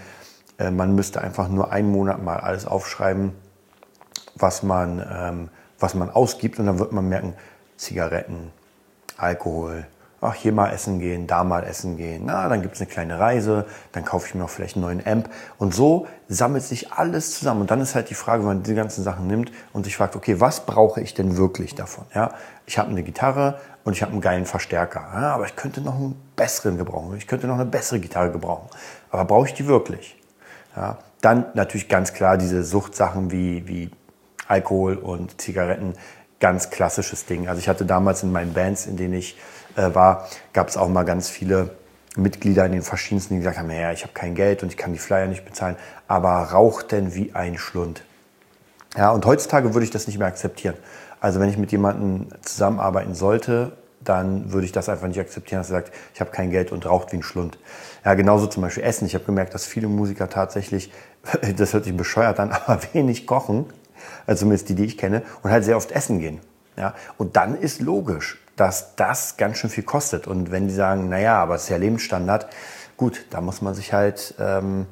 äh, 0.57 0.71
man 0.71 0.95
müsste 0.95 1.21
einfach 1.21 1.47
nur 1.47 1.71
einen 1.71 1.91
Monat 1.91 2.23
mal 2.23 2.39
alles 2.39 2.65
aufschreiben, 2.65 3.33
was 4.35 4.63
man 4.63 5.05
ähm, 5.07 5.49
was 5.85 5.93
man 5.93 6.09
ausgibt 6.09 6.57
und 6.57 6.65
dann 6.65 6.79
wird 6.79 6.91
man 6.91 7.07
merken, 7.07 7.35
Zigaretten, 7.77 8.51
Alkohol, 9.17 9.85
ach, 10.19 10.33
hier 10.33 10.51
mal 10.51 10.71
essen 10.71 10.99
gehen, 10.99 11.27
da 11.27 11.43
mal 11.43 11.63
essen 11.63 11.95
gehen, 11.95 12.23
na, 12.25 12.49
dann 12.49 12.63
gibt 12.63 12.73
es 12.73 12.81
eine 12.81 12.89
kleine 12.89 13.19
Reise, 13.19 13.65
dann 13.91 14.03
kaufe 14.03 14.27
ich 14.27 14.33
mir 14.33 14.41
noch 14.41 14.49
vielleicht 14.49 14.75
einen 14.75 14.85
neuen 14.85 15.05
Amp. 15.05 15.29
Und 15.59 15.75
so 15.75 16.07
sammelt 16.27 16.63
sich 16.63 16.91
alles 16.91 17.37
zusammen. 17.37 17.61
Und 17.61 17.71
dann 17.71 17.81
ist 17.81 17.93
halt 17.93 18.09
die 18.09 18.15
Frage, 18.15 18.41
wenn 18.41 18.47
man 18.47 18.63
diese 18.63 18.75
ganzen 18.75 19.03
Sachen 19.03 19.27
nimmt 19.27 19.51
und 19.73 19.83
sich 19.83 19.95
fragt, 19.95 20.15
okay, 20.15 20.39
was 20.39 20.65
brauche 20.65 21.01
ich 21.01 21.13
denn 21.13 21.37
wirklich 21.37 21.75
davon? 21.75 22.05
Ja, 22.15 22.31
ich 22.65 22.79
habe 22.79 22.89
eine 22.89 23.03
Gitarre 23.03 23.59
und 23.83 23.93
ich 23.93 24.01
habe 24.01 24.11
einen 24.11 24.21
geilen 24.21 24.45
Verstärker, 24.47 25.01
ja, 25.13 25.35
aber 25.35 25.45
ich 25.45 25.55
könnte 25.55 25.81
noch 25.81 25.95
einen 25.95 26.19
besseren 26.35 26.77
gebrauchen, 26.77 27.15
ich 27.15 27.27
könnte 27.27 27.45
noch 27.45 27.55
eine 27.55 27.65
bessere 27.65 27.99
Gitarre 27.99 28.31
gebrauchen, 28.31 28.69
aber 29.11 29.25
brauche 29.25 29.47
ich 29.47 29.53
die 29.53 29.67
wirklich? 29.67 30.19
Ja, 30.75 30.97
dann 31.21 31.45
natürlich 31.53 31.87
ganz 31.87 32.13
klar 32.13 32.37
diese 32.37 32.63
Suchtsachen 32.63 33.31
wie, 33.31 33.67
wie 33.67 33.91
Alkohol 34.47 34.95
und 34.95 35.41
Zigaretten 35.41 35.93
ganz 36.39 36.69
klassisches 36.69 37.25
Ding. 37.25 37.47
Also 37.47 37.59
ich 37.59 37.69
hatte 37.69 37.85
damals 37.85 38.23
in 38.23 38.31
meinen 38.31 38.53
Bands, 38.53 38.85
in 38.85 38.97
denen 38.97 39.13
ich 39.13 39.37
äh, 39.75 39.93
war, 39.93 40.27
gab 40.53 40.67
es 40.67 40.77
auch 40.77 40.89
mal 40.89 41.03
ganz 41.03 41.29
viele 41.29 41.71
Mitglieder 42.15 42.65
in 42.65 42.71
den 42.71 42.81
verschiedensten, 42.81 43.35
die 43.35 43.39
gesagt 43.39 43.57
haben, 43.57 43.69
ja, 43.71 43.91
ich 43.91 44.03
habe 44.03 44.13
kein 44.13 44.35
Geld 44.35 44.63
und 44.63 44.69
ich 44.69 44.77
kann 44.77 44.93
die 44.93 44.99
Flyer 44.99 45.27
nicht 45.27 45.45
bezahlen, 45.45 45.75
aber 46.07 46.29
raucht 46.29 46.91
denn 46.91 47.13
wie 47.15 47.33
ein 47.33 47.57
Schlund. 47.57 48.03
Ja, 48.95 49.11
und 49.11 49.25
heutzutage 49.25 49.73
würde 49.73 49.83
ich 49.83 49.91
das 49.91 50.07
nicht 50.07 50.17
mehr 50.17 50.27
akzeptieren. 50.27 50.75
Also 51.19 51.39
wenn 51.39 51.49
ich 51.49 51.57
mit 51.57 51.71
jemandem 51.71 52.27
zusammenarbeiten 52.41 53.15
sollte, 53.15 53.73
dann 54.01 54.53
würde 54.53 54.65
ich 54.65 54.71
das 54.71 54.87
einfach 54.87 55.07
nicht 55.07 55.19
akzeptieren, 55.19 55.61
dass 55.61 55.69
er 55.69 55.81
sagt, 55.81 55.91
ich 56.13 56.21
habe 56.21 56.31
kein 56.31 56.51
Geld 56.51 56.71
und 56.71 56.85
raucht 56.85 57.11
wie 57.11 57.17
ein 57.17 57.23
Schlund. 57.23 57.57
Ja, 58.05 58.13
genauso 58.13 58.45
zum 58.47 58.61
Beispiel 58.61 58.83
Essen. 58.83 59.07
Ich 59.07 59.15
habe 59.15 59.25
gemerkt, 59.25 59.53
dass 59.53 59.65
viele 59.65 59.87
Musiker 59.87 60.29
tatsächlich, 60.29 60.91
das 61.57 61.73
hört 61.73 61.85
sich 61.85 61.97
bescheuert 61.97 62.39
an, 62.39 62.51
aber 62.65 62.79
wenig 62.93 63.25
kochen 63.25 63.65
also 64.25 64.41
zumindest 64.41 64.69
die, 64.69 64.75
die 64.75 64.85
ich 64.85 64.97
kenne, 64.97 65.23
und 65.43 65.51
halt 65.51 65.63
sehr 65.63 65.77
oft 65.77 65.91
essen 65.91 66.19
gehen. 66.19 66.39
Ja? 66.77 66.93
Und 67.17 67.35
dann 67.35 67.55
ist 67.55 67.81
logisch, 67.81 68.41
dass 68.55 68.95
das 68.95 69.37
ganz 69.37 69.57
schön 69.57 69.69
viel 69.69 69.83
kostet. 69.83 70.27
Und 70.27 70.51
wenn 70.51 70.67
die 70.67 70.73
sagen, 70.73 71.09
naja, 71.09 71.41
aber 71.41 71.55
es 71.55 71.63
ist 71.63 71.69
ja 71.69 71.77
Lebensstandard, 71.77 72.47
gut, 72.97 73.25
da 73.29 73.41
muss 73.41 73.61
man 73.61 73.73
sich 73.73 73.93
halt, 73.93 74.35
ähm, 74.39 74.85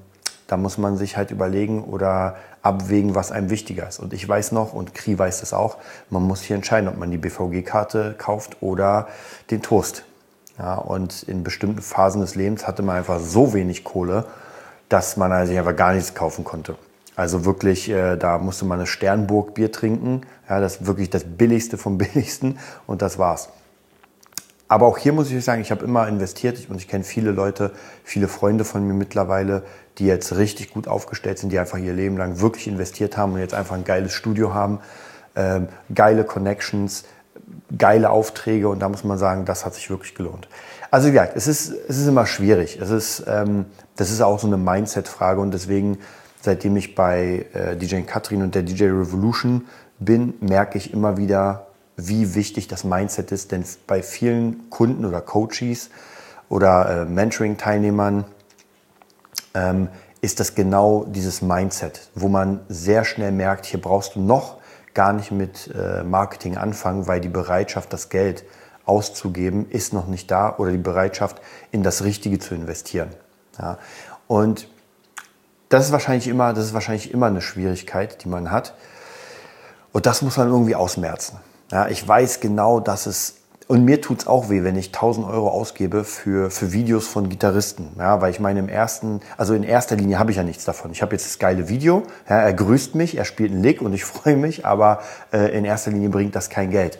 da 0.48 0.58
muss 0.58 0.78
man 0.78 0.98
sich 0.98 1.18
halt 1.18 1.32
überlegen 1.32 1.84
oder 1.84 2.36
abwägen, 2.62 3.16
was 3.16 3.32
einem 3.32 3.50
wichtiger 3.50 3.88
ist. 3.88 4.00
Und 4.00 4.14
ich 4.14 4.28
weiß 4.28 4.52
noch, 4.54 4.74
und 4.74 4.94
Kri 4.94 5.18
weiß 5.18 5.42
das 5.42 5.54
auch, 5.54 5.78
man 6.10 6.24
muss 6.24 6.42
hier 6.42 6.56
entscheiden, 6.56 6.90
ob 6.90 6.98
man 6.98 7.12
die 7.12 7.18
BVG-Karte 7.18 8.16
kauft 8.18 8.58
oder 8.62 9.08
den 9.52 9.62
Toast. 9.62 10.04
Ja, 10.58 10.76
und 10.76 11.24
in 11.24 11.44
bestimmten 11.44 11.82
Phasen 11.82 12.22
des 12.22 12.36
Lebens 12.36 12.68
hatte 12.68 12.84
man 12.84 12.98
einfach 12.98 13.20
so 13.20 13.54
wenig 13.54 13.84
Kohle, 13.84 14.26
dass 14.88 15.18
man 15.18 15.32
also 15.32 15.58
einfach 15.58 15.76
gar 15.76 15.94
nichts 15.94 16.14
kaufen 16.14 16.44
konnte. 16.44 16.76
Also 17.16 17.46
wirklich, 17.46 17.90
äh, 17.90 18.18
da 18.18 18.38
musste 18.38 18.66
man 18.66 18.80
eine 18.80 18.88
Sternburg 18.88 19.54
Bier 19.54 19.72
trinken. 19.72 20.22
Ja, 20.50 20.60
das 20.60 20.78
ist 20.78 20.88
wirklich 20.88 21.10
das 21.10 21.24
Billigste 21.24 21.78
vom 21.78 21.98
Billigsten 22.00 22.60
und 22.88 23.02
das 23.02 23.18
war's. 23.18 23.50
Aber 24.68 24.88
auch 24.88 24.98
hier 24.98 25.14
muss 25.14 25.30
ich 25.30 25.46
sagen, 25.46 25.62
ich 25.62 25.70
habe 25.70 25.86
immer 25.86 26.08
investiert 26.08 26.68
und 26.70 26.78
ich 26.78 26.88
kenne 26.88 27.04
viele 27.04 27.32
Leute, 27.32 27.72
viele 28.04 28.28
Freunde 28.28 28.66
von 28.66 28.88
mir 28.88 28.94
mittlerweile, 28.94 29.64
die 30.00 30.08
jetzt 30.08 30.36
richtig 30.36 30.72
gut 30.72 30.88
aufgestellt 30.88 31.38
sind, 31.38 31.52
die 31.52 31.60
einfach 31.60 31.78
ihr 31.78 31.94
Leben 31.94 32.18
lang 32.18 32.40
wirklich 32.40 32.68
investiert 32.68 33.16
haben 33.16 33.34
und 33.34 33.40
jetzt 33.40 33.54
einfach 33.54 33.76
ein 33.76 33.84
geiles 33.84 34.14
Studio 34.14 34.54
haben, 34.54 34.80
ähm, 35.36 35.68
geile 35.94 36.24
Connections, 36.24 37.04
geile 37.78 38.10
Aufträge 38.10 38.68
und 38.68 38.80
da 38.80 38.90
muss 38.90 39.04
man 39.04 39.20
sagen, 39.20 39.46
das 39.46 39.66
hat 39.66 39.76
sich 39.76 39.90
wirklich 39.90 40.16
gelohnt. 40.16 40.48
Also 40.90 41.08
wie 41.08 41.12
gesagt, 41.12 41.36
es 41.36 41.48
ist, 41.48 41.74
es 41.88 41.98
ist 41.98 42.08
immer 42.08 42.26
schwierig. 42.26 42.80
Es 42.82 42.90
ist, 42.90 43.24
ähm, 43.28 43.66
das 43.96 44.12
ist 44.12 44.22
auch 44.22 44.40
so 44.40 44.48
eine 44.48 44.58
Mindset-Frage 44.58 45.40
und 45.40 45.52
deswegen, 45.52 46.00
seitdem 46.44 46.76
ich 46.76 46.94
bei 46.94 47.46
äh, 47.54 47.78
DJ 47.78 48.02
Katrin 48.02 48.44
und 48.44 48.54
der 48.54 48.64
DJ 48.64 48.86
Revolution 48.86 49.66
bin, 50.00 50.34
merke 50.42 50.78
ich 50.78 50.94
immer 50.94 51.16
wieder, 51.16 51.68
wie 51.96 52.36
wichtig 52.36 52.68
das 52.68 52.84
Mindset 52.84 53.32
ist. 53.32 53.54
Denn 53.54 53.64
bei 53.88 54.04
vielen 54.04 54.70
Kunden 54.70 55.06
oder 55.06 55.22
Coaches 55.22 55.90
oder 56.50 57.04
äh, 57.04 57.06
Mentoring-Teilnehmern 57.06 58.26
ähm, 59.54 59.88
ist 60.20 60.42
das 60.42 60.54
genau 60.54 61.06
dieses 61.06 61.42
Mindset, 61.42 62.10
wo 62.14 62.28
man 62.28 62.60
sehr 62.68 63.06
schnell 63.06 63.32
merkt, 63.32 63.66
hier 63.66 63.82
brauchst 63.82 64.16
du 64.16 64.22
noch 64.22 64.58
gar 64.94 65.14
nicht 65.14 65.32
mit 65.32 65.74
äh, 65.74 66.04
Marketing 66.04 66.58
anfangen, 66.58 67.08
weil 67.08 67.22
die 67.22 67.30
Bereitschaft, 67.30 67.94
das 67.94 68.10
Geld 68.10 68.44
auszugeben, 68.86 69.70
ist 69.70 69.94
noch 69.94 70.08
nicht 70.08 70.30
da 70.30 70.56
oder 70.58 70.72
die 70.72 70.78
Bereitschaft, 70.78 71.42
in 71.72 71.84
das 71.84 72.04
Richtige 72.04 72.38
zu 72.38 72.54
investieren. 72.54 73.10
Ja. 73.58 73.78
Und 74.28 74.68
das 75.74 75.88
ist 75.88 75.92
wahrscheinlich 75.92 76.28
immer, 76.28 76.54
das 76.54 76.66
ist 76.66 76.74
wahrscheinlich 76.76 77.12
immer 77.12 77.26
eine 77.26 77.42
Schwierigkeit, 77.42 78.24
die 78.24 78.30
man 78.30 78.52
hat. 78.52 78.76
Und 79.92 80.06
das 80.06 80.22
muss 80.22 80.38
man 80.38 80.48
irgendwie 80.48 80.76
ausmerzen. 80.76 81.40
Ja, 81.72 81.88
ich 81.88 82.08
weiß 82.08 82.40
genau, 82.42 82.80
dass 82.80 83.08
es 83.08 83.36
und 83.68 83.86
mir 83.86 84.02
tut 84.02 84.20
es 84.20 84.28
auch 84.28 84.50
weh, 84.50 84.64
wenn 84.64 84.76
ich 84.76 84.88
1000 84.88 85.26
Euro 85.26 85.50
ausgebe 85.50 86.04
für, 86.04 86.52
für 86.52 86.74
Videos 86.74 87.08
von 87.08 87.30
Gitarristen. 87.30 87.92
Ja, 87.98 88.22
weil 88.22 88.30
ich 88.30 88.40
meine, 88.40 88.60
im 88.60 88.68
ersten, 88.68 89.22
also 89.38 89.54
in 89.54 89.64
erster 89.64 89.96
Linie 89.96 90.20
habe 90.20 90.32
ich 90.32 90.38
ja 90.38 90.44
nichts 90.44 90.66
davon. 90.66 90.92
Ich 90.92 91.02
habe 91.02 91.16
jetzt 91.16 91.26
das 91.26 91.40
geile 91.40 91.70
Video, 91.70 92.04
ja, 92.30 92.40
er 92.42 92.54
grüßt 92.54 92.94
mich, 92.94 93.18
er 93.18 93.26
spielt 93.26 93.52
einen 93.52 93.64
Lick 93.64 93.82
und 93.82 93.94
ich 93.94 94.04
freue 94.06 94.36
mich, 94.36 94.66
aber 94.66 95.00
äh, 95.32 95.58
in 95.58 95.66
erster 95.66 95.92
Linie 95.92 96.10
bringt 96.10 96.36
das 96.36 96.50
kein 96.50 96.70
Geld. 96.70 97.00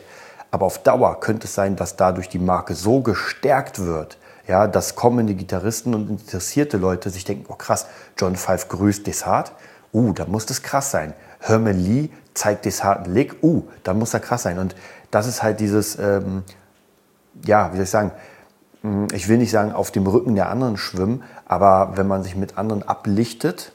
Aber 0.50 0.66
auf 0.66 0.82
Dauer 0.82 1.20
könnte 1.20 1.46
es 1.46 1.54
sein, 1.54 1.76
dass 1.76 1.96
dadurch 1.96 2.28
die 2.28 2.38
Marke 2.38 2.74
so 2.74 3.02
gestärkt 3.02 3.84
wird, 3.84 4.16
ja, 4.46 4.66
dass 4.66 4.94
kommende 4.94 5.34
Gitarristen 5.34 5.94
und 5.94 6.10
interessierte 6.10 6.76
Leute 6.76 7.10
sich 7.10 7.24
denken, 7.24 7.46
oh 7.48 7.54
krass, 7.54 7.86
John 8.18 8.36
Five 8.36 8.68
grüßt 8.68 9.06
Desart, 9.06 9.52
uh, 9.92 10.12
da 10.12 10.26
muss 10.26 10.46
das 10.46 10.62
krass 10.62 10.90
sein. 10.90 11.14
Herman 11.40 11.78
Lee 11.78 12.10
zeigt 12.34 12.64
Desart 12.64 13.04
einen 13.04 13.14
Lick, 13.14 13.42
uh, 13.42 13.64
da 13.82 13.94
muss 13.94 14.12
er 14.12 14.20
krass 14.20 14.42
sein. 14.42 14.58
Und 14.58 14.74
das 15.10 15.26
ist 15.26 15.42
halt 15.42 15.60
dieses, 15.60 15.98
ähm, 15.98 16.42
ja, 17.44 17.72
wie 17.72 17.76
soll 17.76 17.84
ich 17.84 17.90
sagen, 17.90 18.10
hm, 18.82 19.08
ich 19.12 19.28
will 19.28 19.38
nicht 19.38 19.50
sagen, 19.50 19.72
auf 19.72 19.90
dem 19.90 20.06
Rücken 20.06 20.34
der 20.34 20.50
anderen 20.50 20.76
schwimmen, 20.76 21.22
aber 21.46 21.92
wenn 21.96 22.06
man 22.06 22.22
sich 22.22 22.36
mit 22.36 22.58
anderen 22.58 22.82
ablichtet, 22.82 23.72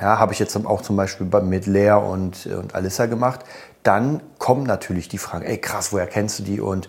ja, 0.00 0.18
habe 0.18 0.32
ich 0.32 0.38
jetzt 0.38 0.56
auch 0.56 0.82
zum 0.82 0.96
Beispiel 0.96 1.26
mit 1.42 1.66
Lea 1.66 1.92
und, 1.92 2.46
und 2.46 2.74
Alissa 2.74 3.06
gemacht, 3.06 3.40
dann 3.82 4.20
kommen 4.38 4.64
natürlich 4.64 5.08
die 5.08 5.18
Fragen, 5.18 5.44
ey 5.44 5.58
krass, 5.58 5.92
woher 5.92 6.06
kennst 6.06 6.40
du 6.40 6.42
die 6.42 6.60
und 6.60 6.88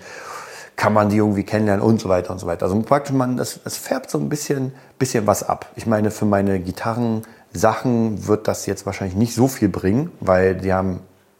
kann 0.76 0.94
man 0.94 1.10
die 1.10 1.18
irgendwie 1.18 1.44
kennenlernen 1.44 1.86
und 1.86 2.02
so 2.02 2.10
weiter 2.10 2.32
und 2.32 2.40
so 2.40 2.48
weiter. 2.48 2.66
Also 2.66 2.80
praktisch 2.82 3.14
man, 3.14 3.38
das, 3.38 3.60
das 3.64 3.78
färbt 3.78 4.10
so 4.10 4.18
ein 4.18 4.30
bisschen, 4.30 4.74
bisschen 5.00 5.28
was 5.28 5.44
ab. 5.44 5.68
Ich 5.76 5.86
meine, 5.86 6.12
für 6.12 6.26
meine 6.26 6.60
Gitarrensachen 6.60 8.28
wird 8.28 8.48
das 8.48 8.66
jetzt 8.66 8.86
wahrscheinlich 8.86 9.16
nicht 9.16 9.36
so 9.36 9.48
viel 9.48 9.70
bringen, 9.70 10.12
weil 10.20 10.56
die 10.56 10.74
haben, 10.74 11.00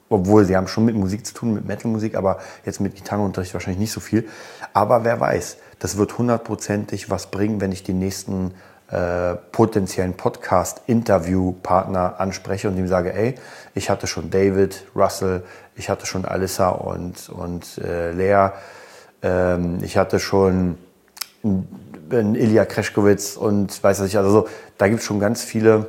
obwohl 0.10 0.46
sie 0.46 0.56
haben 0.56 0.68
schon 0.68 0.86
mit 0.86 0.96
Musik 0.96 1.26
zu 1.26 1.34
tun, 1.34 1.54
mit 1.54 1.68
Metalmusik, 1.68 2.16
aber 2.16 2.38
jetzt 2.66 2.80
mit 2.80 2.96
Gitarrenunterricht 2.96 3.54
wahrscheinlich 3.54 3.80
nicht 3.80 3.92
so 3.92 4.00
viel. 4.00 4.28
Aber 4.74 5.04
wer 5.04 5.20
weiß, 5.20 5.58
das 5.80 5.98
wird 5.98 6.18
hundertprozentig 6.18 7.10
was 7.10 7.28
bringen, 7.28 7.60
wenn 7.60 7.74
ich 7.74 7.84
die 7.84 7.94
nächsten 7.94 8.54
äh, 8.90 9.36
potenziellen 9.52 10.14
Podcast-Interview-Partner 10.14 12.20
anspreche 12.20 12.70
und 12.70 12.78
ihm 12.78 12.88
sage, 12.88 13.14
ey, 13.14 13.36
ich 13.74 13.90
hatte 13.90 14.08
schon 14.08 14.30
David, 14.30 14.86
Russell, 14.96 15.44
ich 15.76 15.90
hatte 15.90 16.06
schon 16.06 16.24
Alyssa 16.24 16.70
und, 16.70 17.28
und 17.30 17.80
äh, 17.80 18.12
Lea, 18.12 18.52
ähm, 19.22 19.80
ich 19.82 19.98
hatte 19.98 20.20
schon 20.20 20.78
einen 21.44 22.36
Ilya 22.36 22.66
Kreschkowitz 22.66 23.36
und 23.36 23.84
weiß 23.84 24.02
ich, 24.02 24.18
also 24.18 24.30
so, 24.30 24.48
da 24.78 24.88
gibt 24.88 25.00
es 25.00 25.06
schon 25.06 25.20
ganz 25.20 25.44
viele, 25.44 25.88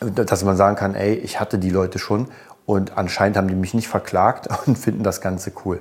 dass 0.00 0.44
man 0.44 0.56
sagen 0.56 0.76
kann, 0.76 0.94
ey, 0.94 1.14
ich 1.14 1.40
hatte 1.40 1.58
die 1.58 1.70
Leute 1.70 1.98
schon 1.98 2.28
und 2.66 2.96
anscheinend 2.96 3.36
haben 3.36 3.48
die 3.48 3.54
mich 3.54 3.74
nicht 3.74 3.88
verklagt 3.88 4.48
und 4.66 4.78
finden 4.78 5.02
das 5.02 5.20
Ganze 5.20 5.52
cool. 5.64 5.80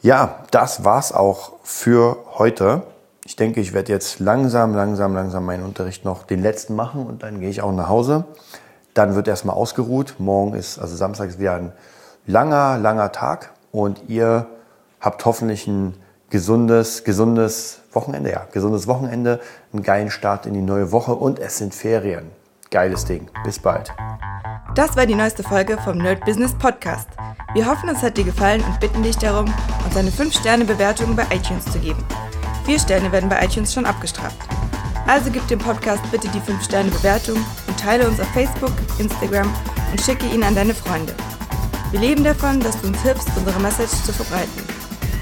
Ja, 0.00 0.44
das 0.50 0.84
war's 0.84 1.12
auch 1.12 1.54
für 1.64 2.18
heute. 2.38 2.82
Ich 3.24 3.36
denke, 3.36 3.60
ich 3.60 3.72
werde 3.72 3.92
jetzt 3.92 4.20
langsam, 4.20 4.74
langsam, 4.74 5.14
langsam 5.14 5.44
meinen 5.44 5.64
Unterricht 5.64 6.04
noch 6.04 6.22
den 6.22 6.40
letzten 6.40 6.74
machen 6.76 7.04
und 7.06 7.22
dann 7.22 7.40
gehe 7.40 7.50
ich 7.50 7.62
auch 7.62 7.72
nach 7.72 7.88
Hause. 7.88 8.24
Dann 8.94 9.16
wird 9.16 9.28
erstmal 9.28 9.56
ausgeruht. 9.56 10.14
Morgen 10.18 10.54
ist, 10.54 10.78
also 10.78 10.96
Samstag 10.96 11.28
ist 11.28 11.38
wieder 11.38 11.54
ein 11.54 11.72
langer, 12.26 12.78
langer 12.78 13.10
Tag 13.12 13.50
und 13.72 14.08
ihr 14.08 14.46
habt 15.00 15.24
hoffentlich 15.24 15.66
ein 15.66 15.94
gesundes, 16.30 17.04
gesundes 17.04 17.80
Wochenende, 17.92 18.30
ja, 18.30 18.46
gesundes 18.52 18.86
Wochenende, 18.86 19.40
einen 19.72 19.82
geilen 19.82 20.10
Start 20.10 20.46
in 20.46 20.54
die 20.54 20.62
neue 20.62 20.92
Woche 20.92 21.14
und 21.14 21.38
es 21.38 21.58
sind 21.58 21.74
Ferien. 21.74 22.30
Geiles 22.70 23.04
Ding. 23.06 23.30
Bis 23.44 23.58
bald. 23.58 23.92
Das 24.74 24.96
war 24.96 25.06
die 25.06 25.14
neueste 25.14 25.42
Folge 25.42 25.78
vom 25.78 25.98
Nerd 25.98 26.24
Business 26.24 26.52
Podcast. 26.54 27.08
Wir 27.54 27.66
hoffen, 27.66 27.88
es 27.88 28.02
hat 28.02 28.18
dir 28.18 28.24
gefallen 28.24 28.62
und 28.62 28.78
bitten 28.78 29.02
dich 29.02 29.16
darum, 29.16 29.46
uns 29.84 29.96
eine 29.96 30.10
5-Sterne-Bewertung 30.10 31.16
bei 31.16 31.24
iTunes 31.34 31.64
zu 31.64 31.78
geben. 31.78 32.04
Vier 32.66 32.78
Sterne 32.78 33.10
werden 33.10 33.30
bei 33.30 33.42
iTunes 33.42 33.72
schon 33.72 33.86
abgestraft. 33.86 34.36
Also 35.06 35.30
gib 35.30 35.48
dem 35.48 35.58
Podcast 35.58 36.02
bitte 36.10 36.28
die 36.28 36.40
5-Sterne-Bewertung 36.40 37.38
und 37.66 37.80
teile 37.80 38.06
uns 38.06 38.20
auf 38.20 38.28
Facebook, 38.28 38.72
Instagram 38.98 39.50
und 39.90 40.00
schicke 40.02 40.26
ihn 40.26 40.42
an 40.42 40.54
deine 40.54 40.74
Freunde. 40.74 41.14
Wir 41.90 42.00
leben 42.00 42.22
davon, 42.22 42.60
dass 42.60 42.78
du 42.82 42.88
uns 42.88 43.00
hilfst, 43.00 43.30
unsere 43.34 43.58
Message 43.60 44.04
zu 44.04 44.12
verbreiten. 44.12 44.77